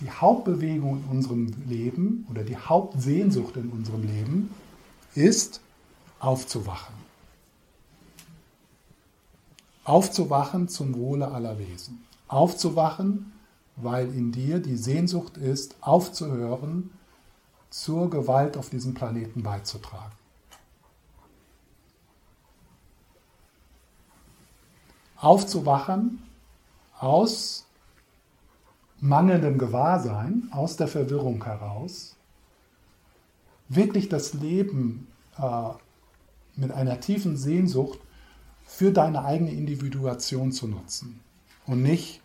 [0.00, 4.50] die Hauptbewegung in unserem Leben oder die Hauptsehnsucht in unserem Leben
[5.14, 5.60] ist,
[6.18, 6.94] aufzuwachen.
[9.84, 12.04] Aufzuwachen zum Wohle aller Wesen.
[12.28, 13.32] Aufzuwachen,
[13.76, 16.90] weil in dir die Sehnsucht ist, aufzuhören,
[17.70, 20.12] zur Gewalt auf diesem Planeten beizutragen.
[25.16, 26.22] Aufzuwachen
[26.98, 27.66] aus
[29.00, 32.16] mangelndem Gewahrsein, aus der Verwirrung heraus,
[33.70, 35.06] wirklich das Leben
[35.38, 35.70] äh,
[36.56, 37.98] mit einer tiefen Sehnsucht
[38.66, 41.20] für deine eigene Individuation zu nutzen.
[41.66, 42.20] Und nicht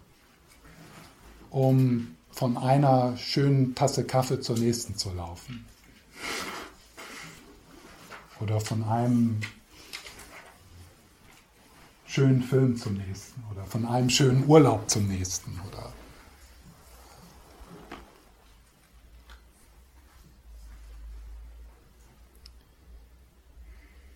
[1.51, 5.65] um von einer schönen Tasse Kaffee zur nächsten zu laufen.
[8.41, 9.39] Oder von einem
[12.05, 15.93] schönen Film zum nächsten oder von einem schönen Urlaub zum nächsten oder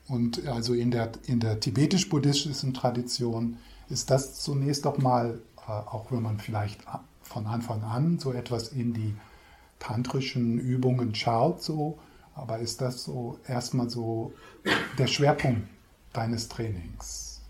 [0.09, 3.57] Und also in der, in der tibetisch-buddhistischen Tradition
[3.89, 6.81] ist das zunächst doch mal, äh, auch wenn man vielleicht
[7.21, 9.15] von Anfang an so etwas in die
[9.77, 11.99] tantrischen Übungen schaut, so,
[12.33, 14.33] aber ist das so erstmal so
[14.97, 15.67] der Schwerpunkt
[16.11, 17.41] deines Trainings?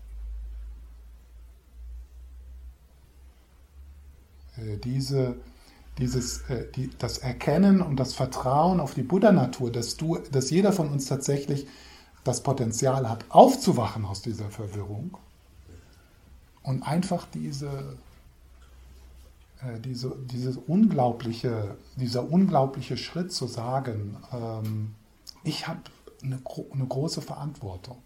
[4.58, 5.36] Äh, diese,
[5.96, 6.66] dieses, äh,
[6.98, 9.96] das Erkennen und das Vertrauen auf die Buddha-Natur, dass,
[10.30, 11.66] dass jeder von uns tatsächlich
[12.24, 15.16] das Potenzial hat, aufzuwachen aus dieser Verwirrung
[16.62, 17.96] und einfach diese,
[19.62, 24.94] äh, diese, dieses unglaubliche, dieser unglaubliche Schritt zu sagen, ähm,
[25.44, 25.80] ich habe
[26.22, 26.40] eine,
[26.72, 28.02] eine große Verantwortung.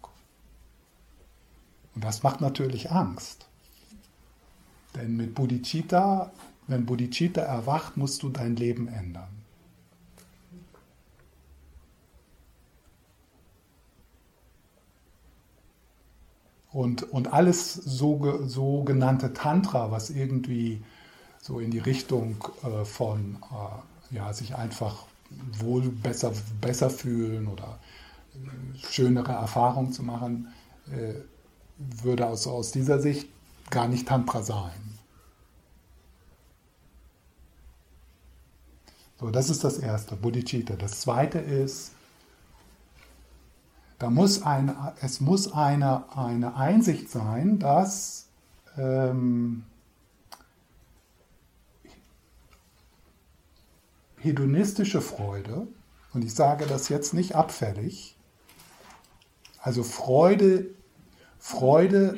[1.93, 3.47] Und das macht natürlich Angst.
[4.95, 6.31] Denn mit Bodhicitta,
[6.67, 9.34] wenn Bodhicitta erwacht, musst du dein Leben ändern.
[16.75, 20.83] Und, und alles so, sogenannte Tantra, was irgendwie
[21.41, 25.05] so in die Richtung äh, von äh, ja, sich einfach
[25.57, 27.79] wohl besser, besser fühlen oder
[28.33, 30.49] äh, schönere Erfahrungen zu machen,
[30.91, 31.13] äh,
[31.77, 33.29] würde also aus dieser Sicht
[33.69, 34.99] gar nicht Tantra sein.
[39.17, 40.75] So, das ist das erste, Bodhicitta.
[40.75, 41.94] Das zweite ist
[43.99, 48.27] da muss ein, es muss eine, eine Einsicht sein, dass
[48.77, 49.63] ähm,
[54.17, 55.67] hedonistische Freude,
[56.13, 58.17] und ich sage das jetzt nicht abfällig,
[59.59, 60.67] Also Freude,
[61.39, 62.17] Freude,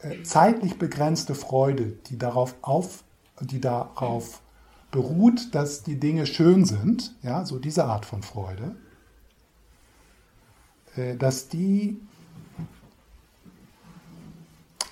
[0.00, 3.02] äh, zeitlich begrenzte Freude, die darauf, auf,
[3.40, 4.40] die darauf
[4.90, 8.76] beruht, dass die Dinge schön sind, ja, so diese Art von Freude,
[10.96, 12.00] dass die,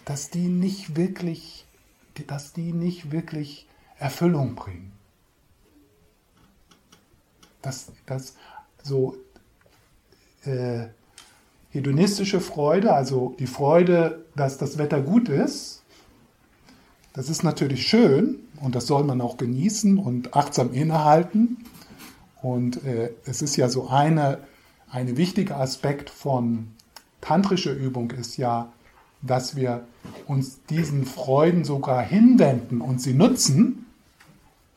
[0.04, 1.66] dass die nicht wirklich,
[2.26, 4.92] dass die nicht wirklich Erfüllung bringen.
[7.62, 8.34] Dass, dass
[8.82, 9.16] so
[10.44, 10.88] äh,
[11.70, 15.82] hedonistische Freude, also die Freude, dass das Wetter gut ist,
[17.12, 21.64] das ist natürlich schön und das soll man auch genießen und achtsam innehalten.
[22.40, 24.38] Und äh, es ist ja so eine,
[24.92, 26.68] eine wichtige Aspekt von
[27.22, 28.70] tantrischer Übung ist ja,
[29.22, 29.86] dass wir
[30.26, 33.86] uns diesen Freuden sogar hinwenden und sie nutzen.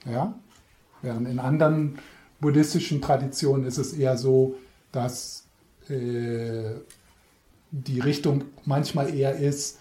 [0.10, 0.34] Ja?
[1.02, 2.00] Während in anderen
[2.40, 4.56] buddhistischen Traditionen ist es eher so,
[4.94, 5.44] dass
[5.90, 6.76] äh,
[7.72, 9.80] die Richtung manchmal eher ist,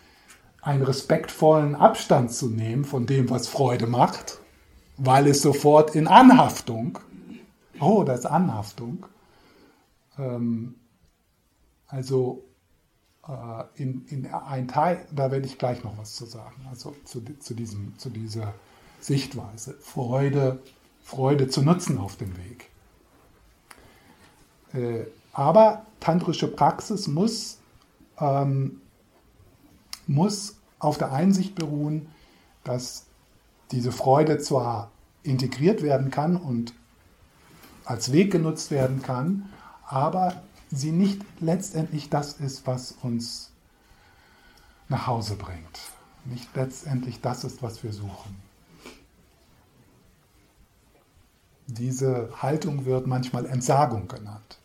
[0.62, 4.38] einen respektvollen Abstand zu nehmen von dem, was Freude macht,
[4.96, 6.98] weil es sofort in Anhaftung,
[7.78, 9.06] oh, das ist Anhaftung,
[10.18, 10.74] ähm,
[11.86, 12.44] also
[13.28, 17.22] äh, in, in ein Teil, da werde ich gleich noch was zu sagen, also zu,
[17.38, 18.54] zu, diesem, zu dieser
[19.00, 20.60] Sichtweise, Freude,
[21.02, 22.70] Freude zu nutzen auf dem Weg.
[24.72, 27.58] Äh, aber tantrische Praxis muss,
[28.18, 28.80] ähm,
[30.06, 32.08] muss auf der Einsicht beruhen,
[32.62, 33.06] dass
[33.70, 34.90] diese Freude zwar
[35.22, 36.74] integriert werden kann und
[37.84, 39.48] als Weg genutzt werden kann,
[39.86, 43.50] aber sie nicht letztendlich das ist, was uns
[44.88, 45.80] nach Hause bringt.
[46.24, 48.36] Nicht letztendlich das ist, was wir suchen.
[51.66, 54.58] Diese Haltung wird manchmal Entsagung genannt.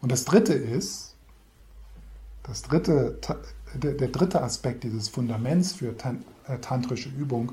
[0.00, 1.14] Und das dritte ist,
[2.44, 3.18] das dritte,
[3.74, 5.94] der, dritte Aspekt dieses Fundaments für
[6.46, 7.52] äh, tantrische Übung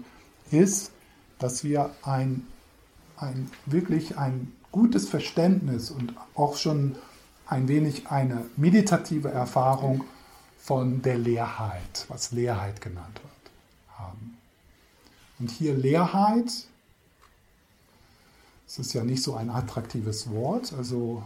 [0.52, 0.92] ist,
[1.38, 2.48] dass wir ein,
[3.18, 6.96] ein wirklich ein gutes Verständnis und auch schon
[7.48, 10.04] ein wenig eine meditative Erfahrung
[10.58, 14.38] von der Leerheit, was Leerheit genannt wird, haben.
[15.40, 16.52] Und hier Leerheit,
[18.68, 21.24] es ist ja nicht so ein attraktives Wort, also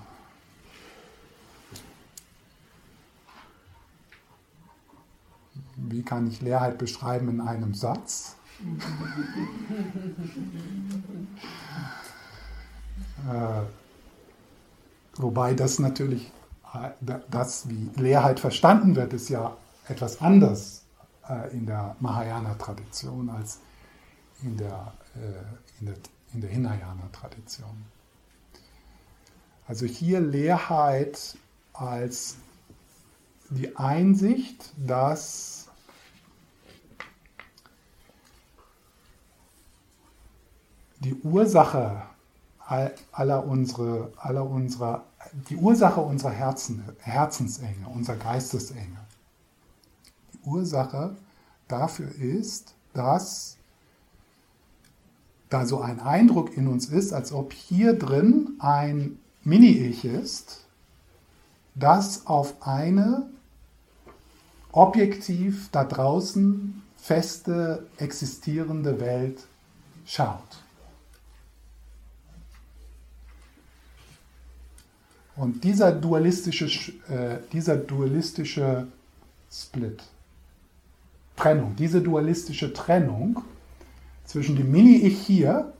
[5.87, 8.35] Wie kann ich Leerheit beschreiben in einem Satz?
[13.27, 13.61] äh,
[15.15, 16.31] wobei das natürlich,
[16.73, 16.89] äh,
[17.29, 19.55] das wie Leerheit verstanden wird, ist ja
[19.87, 20.83] etwas anders
[21.27, 23.59] äh, in der Mahayana-Tradition als
[24.41, 24.93] in der,
[25.81, 25.95] in der,
[26.33, 27.85] in der Hinayana-Tradition.
[29.67, 31.37] Also hier Leerheit
[31.73, 32.37] als
[33.49, 35.67] die Einsicht, dass
[40.99, 42.03] die Ursache
[43.11, 45.05] aller unsere, aller unserer,
[45.49, 48.97] die Ursache unserer Herzen, Herzensenge, unserer Geistesenge.
[50.33, 51.15] Die Ursache
[51.67, 53.57] dafür ist, dass
[55.49, 60.65] da so ein Eindruck in uns ist, als ob hier drin ein Mini-Ich ist,
[61.73, 63.29] das auf eine
[64.71, 69.47] objektiv da draußen feste existierende Welt
[70.05, 70.58] schaut.
[75.39, 76.65] Und dieser dualistische,
[77.07, 78.87] äh, dieser dualistische
[79.49, 80.03] Split,
[81.37, 83.41] Trennung, diese dualistische Trennung
[84.25, 85.71] zwischen dem Mini-Ich hier,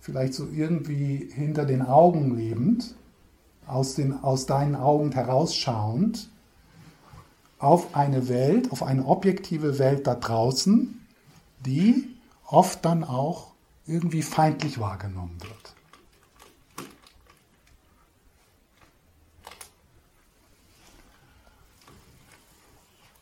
[0.00, 2.94] vielleicht so irgendwie hinter den Augen lebend,
[3.66, 6.30] aus, den, aus deinen Augen herausschauend,
[7.58, 11.06] auf eine Welt, auf eine objektive Welt da draußen,
[11.66, 12.08] die
[12.46, 13.52] oft dann auch
[13.86, 15.59] irgendwie feindlich wahrgenommen wird.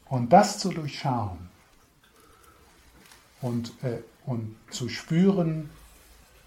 [0.08, 1.48] Und das zu durchschauen
[3.40, 5.70] und, äh, und zu spüren,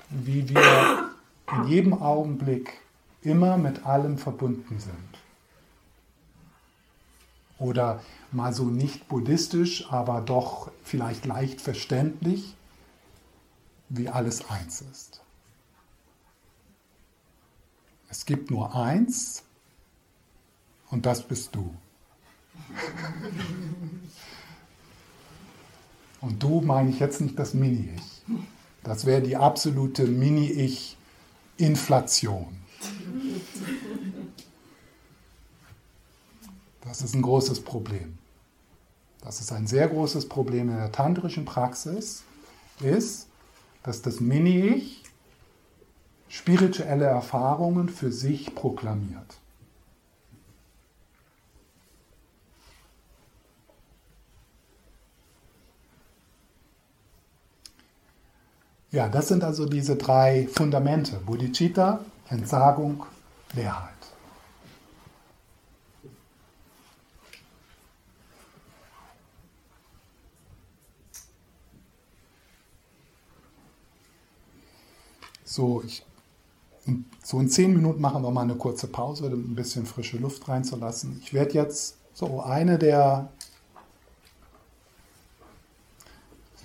[0.09, 1.11] wie wir
[1.51, 2.79] in jedem Augenblick
[3.21, 4.95] immer mit allem verbunden sind.
[7.59, 8.01] Oder
[8.31, 12.55] mal so nicht buddhistisch, aber doch vielleicht leicht verständlich,
[13.89, 15.21] wie alles eins ist.
[18.09, 19.43] Es gibt nur eins
[20.89, 21.73] und das bist du.
[26.21, 28.23] Und du meine ich jetzt nicht das Mini-Ich.
[28.83, 32.57] Das wäre die absolute Mini-Ich-Inflation.
[36.81, 38.17] Das ist ein großes Problem.
[39.21, 42.23] Das ist ein sehr großes Problem in der tantrischen Praxis,
[42.79, 43.27] ist,
[43.83, 45.03] dass das Mini-Ich
[46.27, 49.40] spirituelle Erfahrungen für sich proklamiert.
[58.91, 61.15] Ja, das sind also diese drei Fundamente.
[61.25, 63.05] Bodhicitta, Entsagung,
[63.53, 63.89] Leerheit.
[75.45, 76.05] So, ich,
[77.23, 80.47] so in zehn Minuten machen wir mal eine kurze Pause, um ein bisschen frische Luft
[80.49, 81.19] reinzulassen.
[81.23, 83.29] Ich werde jetzt so eine der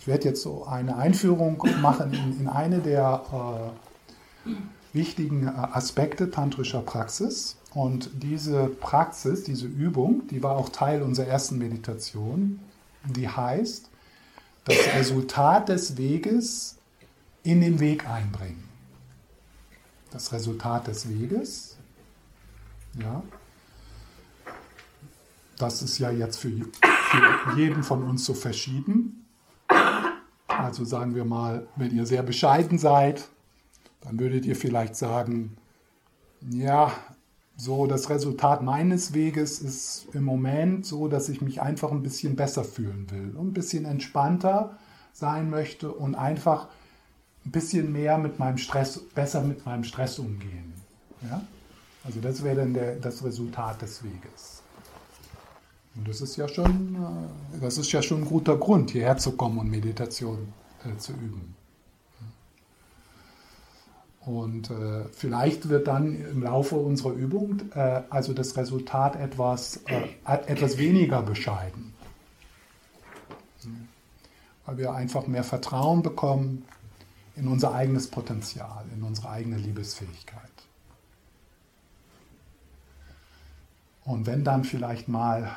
[0.07, 3.73] Ich werde jetzt so eine Einführung machen in, in eine der
[4.47, 7.57] äh, wichtigen äh, Aspekte tantrischer Praxis.
[7.75, 12.61] Und diese Praxis, diese Übung, die war auch Teil unserer ersten Meditation.
[13.05, 13.91] Die heißt,
[14.63, 16.77] das Resultat des Weges
[17.43, 18.63] in den Weg einbringen.
[20.13, 21.79] Das Resultat des Weges,
[22.97, 23.25] ja,
[25.59, 29.26] das ist ja jetzt für, für jeden von uns so verschieden.
[30.59, 33.29] Also sagen wir mal, wenn ihr sehr bescheiden seid,
[34.01, 35.57] dann würdet ihr vielleicht sagen,
[36.49, 36.93] ja,
[37.57, 42.37] so das Resultat meines Weges ist im Moment so, dass ich mich einfach ein bisschen
[42.37, 44.79] besser fühlen will und ein bisschen entspannter
[45.13, 46.69] sein möchte und einfach
[47.47, 50.75] ein bisschen mehr mit meinem Stress, besser mit meinem Stress umgehen.
[51.23, 51.41] Ja?
[52.05, 54.56] Also das wäre dann der, das Resultat des Weges.
[55.97, 59.33] Und das ist ja schon, äh, das ist ja schon ein guter Grund, hierher zu
[59.33, 60.53] kommen und Meditation
[60.85, 61.55] äh, zu üben.
[64.27, 70.03] Und äh, vielleicht wird dann im Laufe unserer Übung äh, also das Resultat etwas, äh,
[70.25, 71.95] etwas weniger bescheiden.
[74.67, 76.65] Weil wir einfach mehr Vertrauen bekommen
[77.37, 80.43] in unser eigenes Potenzial, in unsere eigene Liebesfähigkeit.
[84.05, 85.53] Und wenn dann vielleicht mal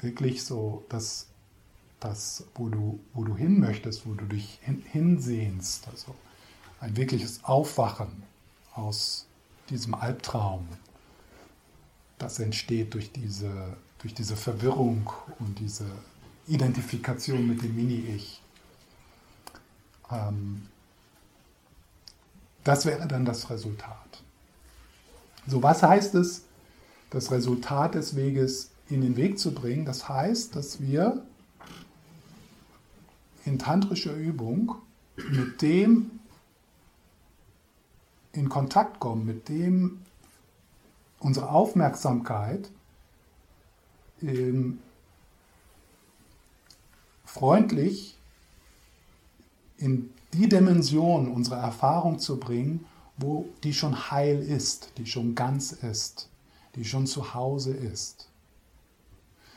[0.00, 1.26] wirklich so das,
[2.00, 6.14] das wo, du, wo du hin möchtest, wo du dich hin, hinsehnst, also
[6.80, 8.22] ein wirkliches Aufwachen
[8.74, 9.26] aus
[9.70, 10.68] diesem Albtraum,
[12.18, 15.86] das entsteht durch diese, durch diese Verwirrung und diese
[16.46, 18.40] Identifikation mit dem Mini-Ich.
[20.10, 20.68] Ähm,
[22.64, 24.22] das wäre dann das Resultat.
[25.46, 26.42] So, was heißt es,
[27.10, 29.84] das Resultat des Weges in den Weg zu bringen.
[29.84, 31.24] Das heißt, dass wir
[33.44, 34.76] in tantrischer Übung
[35.16, 36.10] mit dem
[38.32, 40.02] in Kontakt kommen, mit dem
[41.20, 42.70] unsere Aufmerksamkeit
[44.22, 44.78] ähm,
[47.24, 48.16] freundlich
[49.78, 52.84] in die Dimension unserer Erfahrung zu bringen,
[53.16, 56.28] wo die schon heil ist, die schon ganz ist,
[56.74, 58.28] die schon zu Hause ist.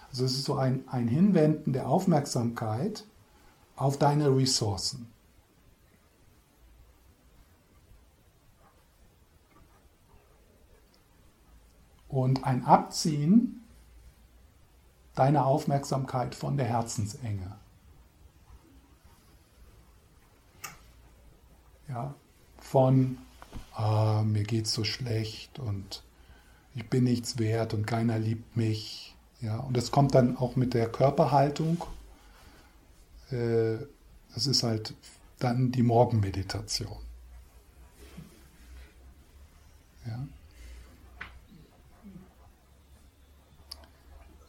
[0.10, 3.06] Also es ist so ein, ein Hinwenden der Aufmerksamkeit
[3.76, 5.08] auf deine Ressourcen.
[12.08, 13.62] Und ein Abziehen
[15.14, 17.56] deiner Aufmerksamkeit von der Herzensenge.
[21.88, 22.16] Ja,
[22.58, 23.18] von
[23.74, 26.04] ah, mir geht's so schlecht und
[26.76, 29.09] ich bin nichts wert und keiner liebt mich
[29.42, 31.84] ja, und das kommt dann auch mit der Körperhaltung.
[33.32, 33.78] Äh,
[34.34, 34.94] das ist halt
[35.40, 36.98] dann die Morgenmeditation.
[40.06, 40.28] Ja.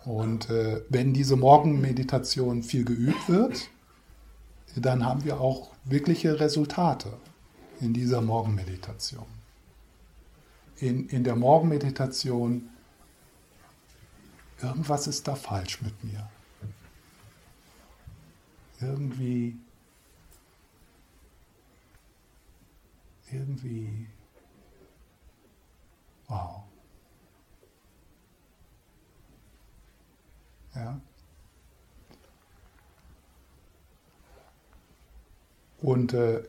[0.04, 3.68] Und äh, wenn diese Morgenmeditation viel geübt wird,
[4.74, 7.12] dann haben wir auch wirkliche Resultate
[7.80, 9.26] in dieser Morgenmeditation.
[10.78, 12.70] In, in der Morgenmeditation
[14.62, 16.28] irgendwas ist da falsch mit mir.
[18.80, 19.58] Irgendwie,
[23.30, 24.06] irgendwie,
[26.28, 26.62] wow.
[30.74, 31.00] Ja.
[35.82, 36.42] Und, äh,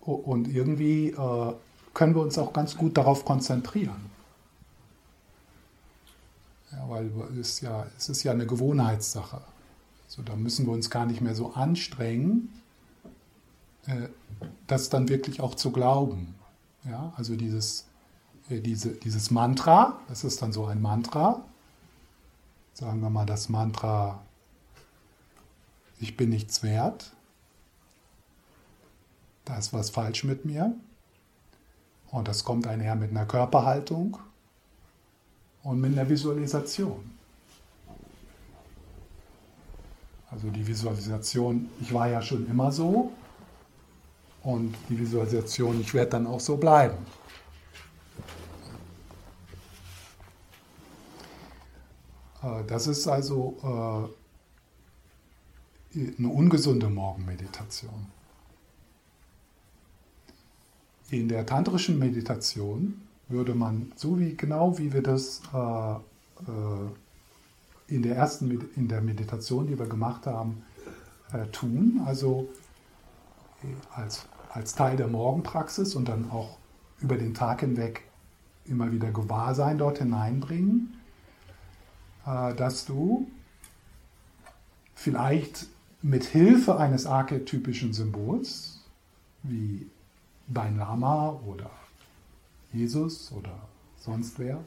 [0.00, 1.54] und irgendwie äh,
[1.92, 4.13] können wir uns auch ganz gut darauf konzentrieren.
[6.76, 9.40] Ja, weil es, ja, es ist ja eine Gewohnheitssache.
[10.08, 12.52] So, da müssen wir uns gar nicht mehr so anstrengen,
[13.86, 14.08] äh,
[14.66, 16.34] das dann wirklich auch zu glauben.
[16.84, 17.86] Ja, also dieses,
[18.48, 21.44] äh, diese, dieses Mantra, das ist dann so ein Mantra,
[22.74, 24.20] sagen wir mal das Mantra,
[26.00, 27.12] ich bin nichts wert,
[29.44, 30.74] da ist was falsch mit mir.
[32.10, 34.18] Und das kommt einher mit einer Körperhaltung
[35.64, 37.10] und mit einer Visualisation.
[40.30, 43.12] Also die Visualisation, ich war ja schon immer so
[44.42, 46.98] und die Visualisation, ich werde dann auch so bleiben.
[52.42, 54.10] Äh, das ist also
[55.94, 58.06] äh, eine ungesunde Morgenmeditation.
[61.10, 65.94] In der tantrischen Meditation würde man, so wie genau wie wir das äh,
[67.86, 70.62] in der ersten in der Meditation, die wir gemacht haben,
[71.52, 72.48] tun, also
[73.92, 76.58] als, als Teil der Morgenpraxis und dann auch
[77.00, 78.02] über den Tag hinweg
[78.66, 80.94] immer wieder Gewahrsein dort hineinbringen,
[82.26, 83.26] äh, dass du
[84.94, 85.66] vielleicht
[86.02, 88.80] mit Hilfe eines archetypischen Symbols
[89.42, 89.90] wie
[90.48, 91.70] dein Lama oder
[92.74, 94.62] Jesus oder sonst wer,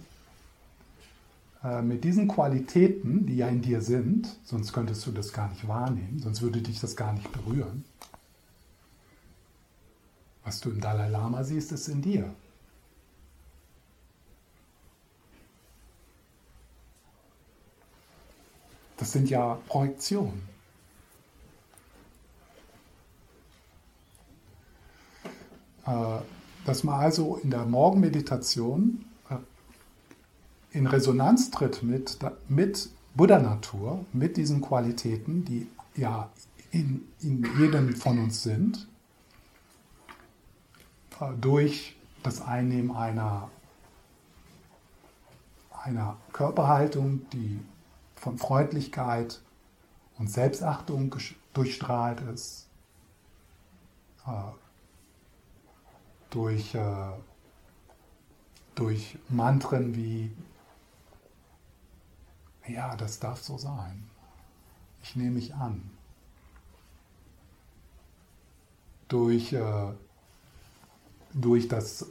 [1.64, 5.68] äh, mit diesen Qualitäten, die ja in dir sind, sonst könntest du das gar nicht
[5.68, 7.84] wahrnehmen, sonst würde dich das gar nicht berühren.
[10.44, 12.34] Was du im Dalai Lama siehst, ist in dir.
[18.96, 20.42] Das sind ja Projektionen.
[25.86, 26.20] Äh,
[26.68, 29.38] dass man also in der Morgenmeditation äh,
[30.78, 32.18] in Resonanz tritt mit,
[32.50, 36.30] mit Buddha-Natur, mit diesen Qualitäten, die ja
[36.72, 38.86] in, in jedem von uns sind,
[41.22, 43.50] äh, durch das Einnehmen einer,
[45.72, 47.62] einer Körperhaltung, die
[48.16, 49.42] von Freundlichkeit
[50.18, 51.16] und Selbstachtung
[51.54, 52.68] durchstrahlt ist,
[54.26, 54.32] äh,
[56.30, 57.12] durch, äh,
[58.76, 60.32] durch Mantren wie,
[62.68, 64.10] ja, das darf so sein,
[65.04, 65.90] ich nehme mich an,
[69.08, 69.94] durch, äh,
[71.34, 72.10] durch, das,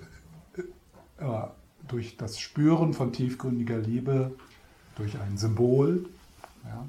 [1.18, 1.42] äh,
[1.88, 4.34] durch das Spüren von tiefgründiger Liebe
[4.96, 6.08] durch ein Symbol.
[6.64, 6.88] Ja.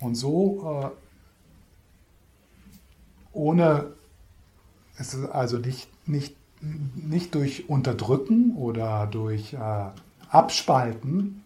[0.00, 1.05] Und so, äh,
[3.36, 3.92] ohne,
[4.98, 9.90] es ist also nicht, nicht, nicht durch Unterdrücken oder durch äh,
[10.30, 11.42] Abspalten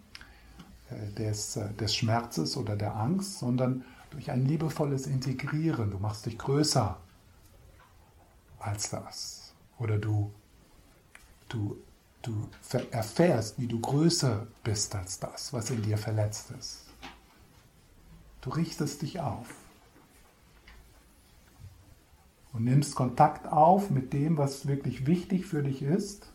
[0.91, 5.91] äh, des, äh, des Schmerzes oder der Angst, sondern durch ein liebevolles Integrieren.
[5.91, 6.97] Du machst dich größer
[8.59, 9.55] als das.
[9.79, 10.31] Oder du,
[11.49, 11.77] du
[12.23, 12.49] Du
[12.91, 16.85] erfährst, wie du größer bist als das, was in dir verletzt ist.
[18.43, 19.49] Du richtest dich auf
[22.53, 26.31] und nimmst Kontakt auf mit dem, was wirklich wichtig für dich ist,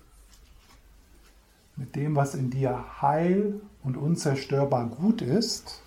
[1.75, 5.81] mit dem, was in dir heil und unzerstörbar gut ist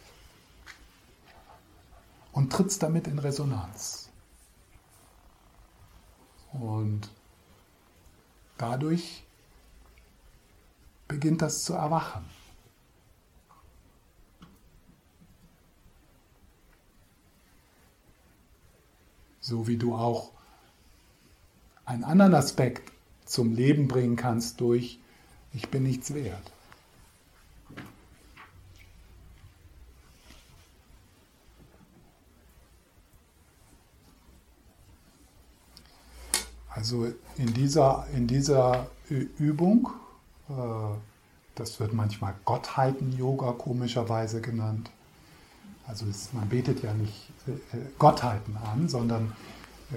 [2.33, 4.11] und trittst damit in Resonanz.
[6.53, 7.09] Und
[8.59, 9.25] dadurch
[11.07, 12.25] beginnt das zu erwachen.
[19.49, 20.31] So wie du auch
[21.87, 22.93] einen anderen Aspekt
[23.25, 24.99] zum Leben bringen kannst durch
[25.55, 26.53] Ich bin nichts wert.
[36.69, 37.07] Also
[37.39, 39.89] in dieser, in dieser Übung
[40.51, 40.53] äh,
[41.55, 44.91] das wird manchmal Gottheiten-Yoga komischerweise genannt.
[45.87, 47.31] Also es, man betet ja nicht
[47.99, 49.33] Gottheiten an, sondern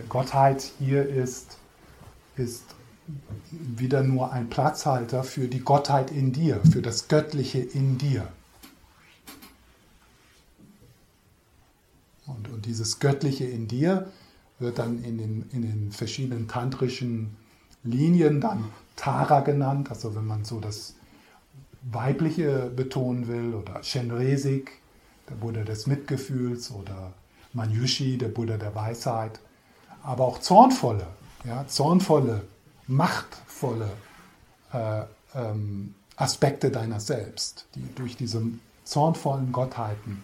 [0.09, 1.57] Gottheit hier ist,
[2.37, 2.63] ist
[3.49, 8.27] wieder nur ein Platzhalter für die Gottheit in dir, für das Göttliche in dir.
[12.25, 14.07] Und, und dieses Göttliche in dir
[14.59, 17.35] wird dann in den, in den verschiedenen tantrischen
[17.83, 20.95] Linien dann Tara genannt, also wenn man so das
[21.81, 24.73] Weibliche betonen will, oder Shenresik,
[25.27, 27.13] der Buddha des Mitgefühls, oder
[27.53, 29.39] Manyushi, der Buddha der Weisheit,
[30.03, 31.07] aber auch zornvolle,
[31.43, 32.43] ja, zornvolle,
[32.87, 33.89] machtvolle
[34.73, 35.03] äh,
[35.35, 38.41] ähm, Aspekte deiner selbst, die durch diese
[38.83, 40.21] zornvollen Gottheiten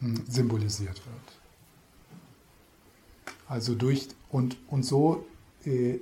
[0.00, 1.38] hm, symbolisiert wird.
[3.48, 5.26] Also durch und, und so
[5.64, 5.98] äh,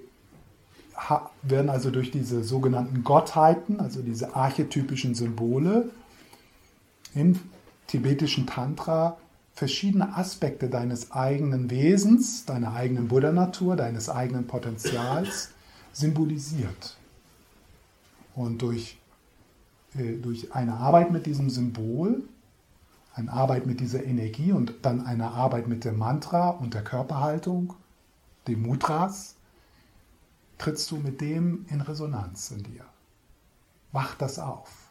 [1.43, 5.91] werden also durch diese sogenannten Gottheiten, also diese archetypischen Symbole,
[7.15, 7.39] im
[7.87, 9.19] tibetischen Tantra
[9.55, 15.51] verschiedene Aspekte deines eigenen Wesens, deiner eigenen Buddha-Natur, deines eigenen Potenzials
[15.93, 16.97] symbolisiert.
[18.35, 18.99] Und durch,
[19.95, 22.23] äh, durch eine Arbeit mit diesem Symbol,
[23.15, 27.75] eine Arbeit mit dieser Energie und dann eine Arbeit mit dem Mantra und der Körperhaltung,
[28.49, 29.35] dem Mudras,
[30.57, 32.85] trittst du mit dem in Resonanz in dir.
[33.93, 34.82] Wach das auf.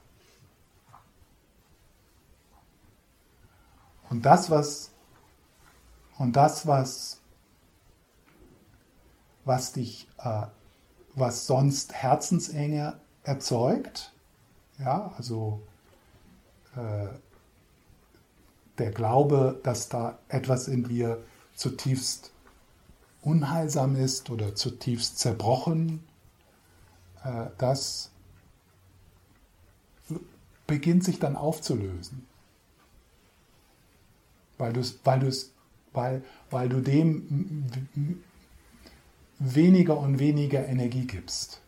[4.12, 4.92] Und das, was,
[6.18, 7.22] und das, was,
[9.46, 10.48] was dich, äh,
[11.16, 14.12] was sonst Herzensenge erzeugt,
[14.80, 15.62] ja, also
[16.76, 17.08] äh,
[18.80, 21.24] der Glaube, dass da etwas in dir
[21.56, 22.32] zutiefst
[23.22, 26.06] unheilsam ist oder zutiefst zerbrochen,
[27.24, 28.12] äh, das
[30.68, 32.28] beginnt sich dann aufzulösen
[34.62, 35.52] weil, du's, weil, du's,
[35.92, 38.22] weil, weil du dem
[39.40, 41.62] weniger und weniger Energie gibst.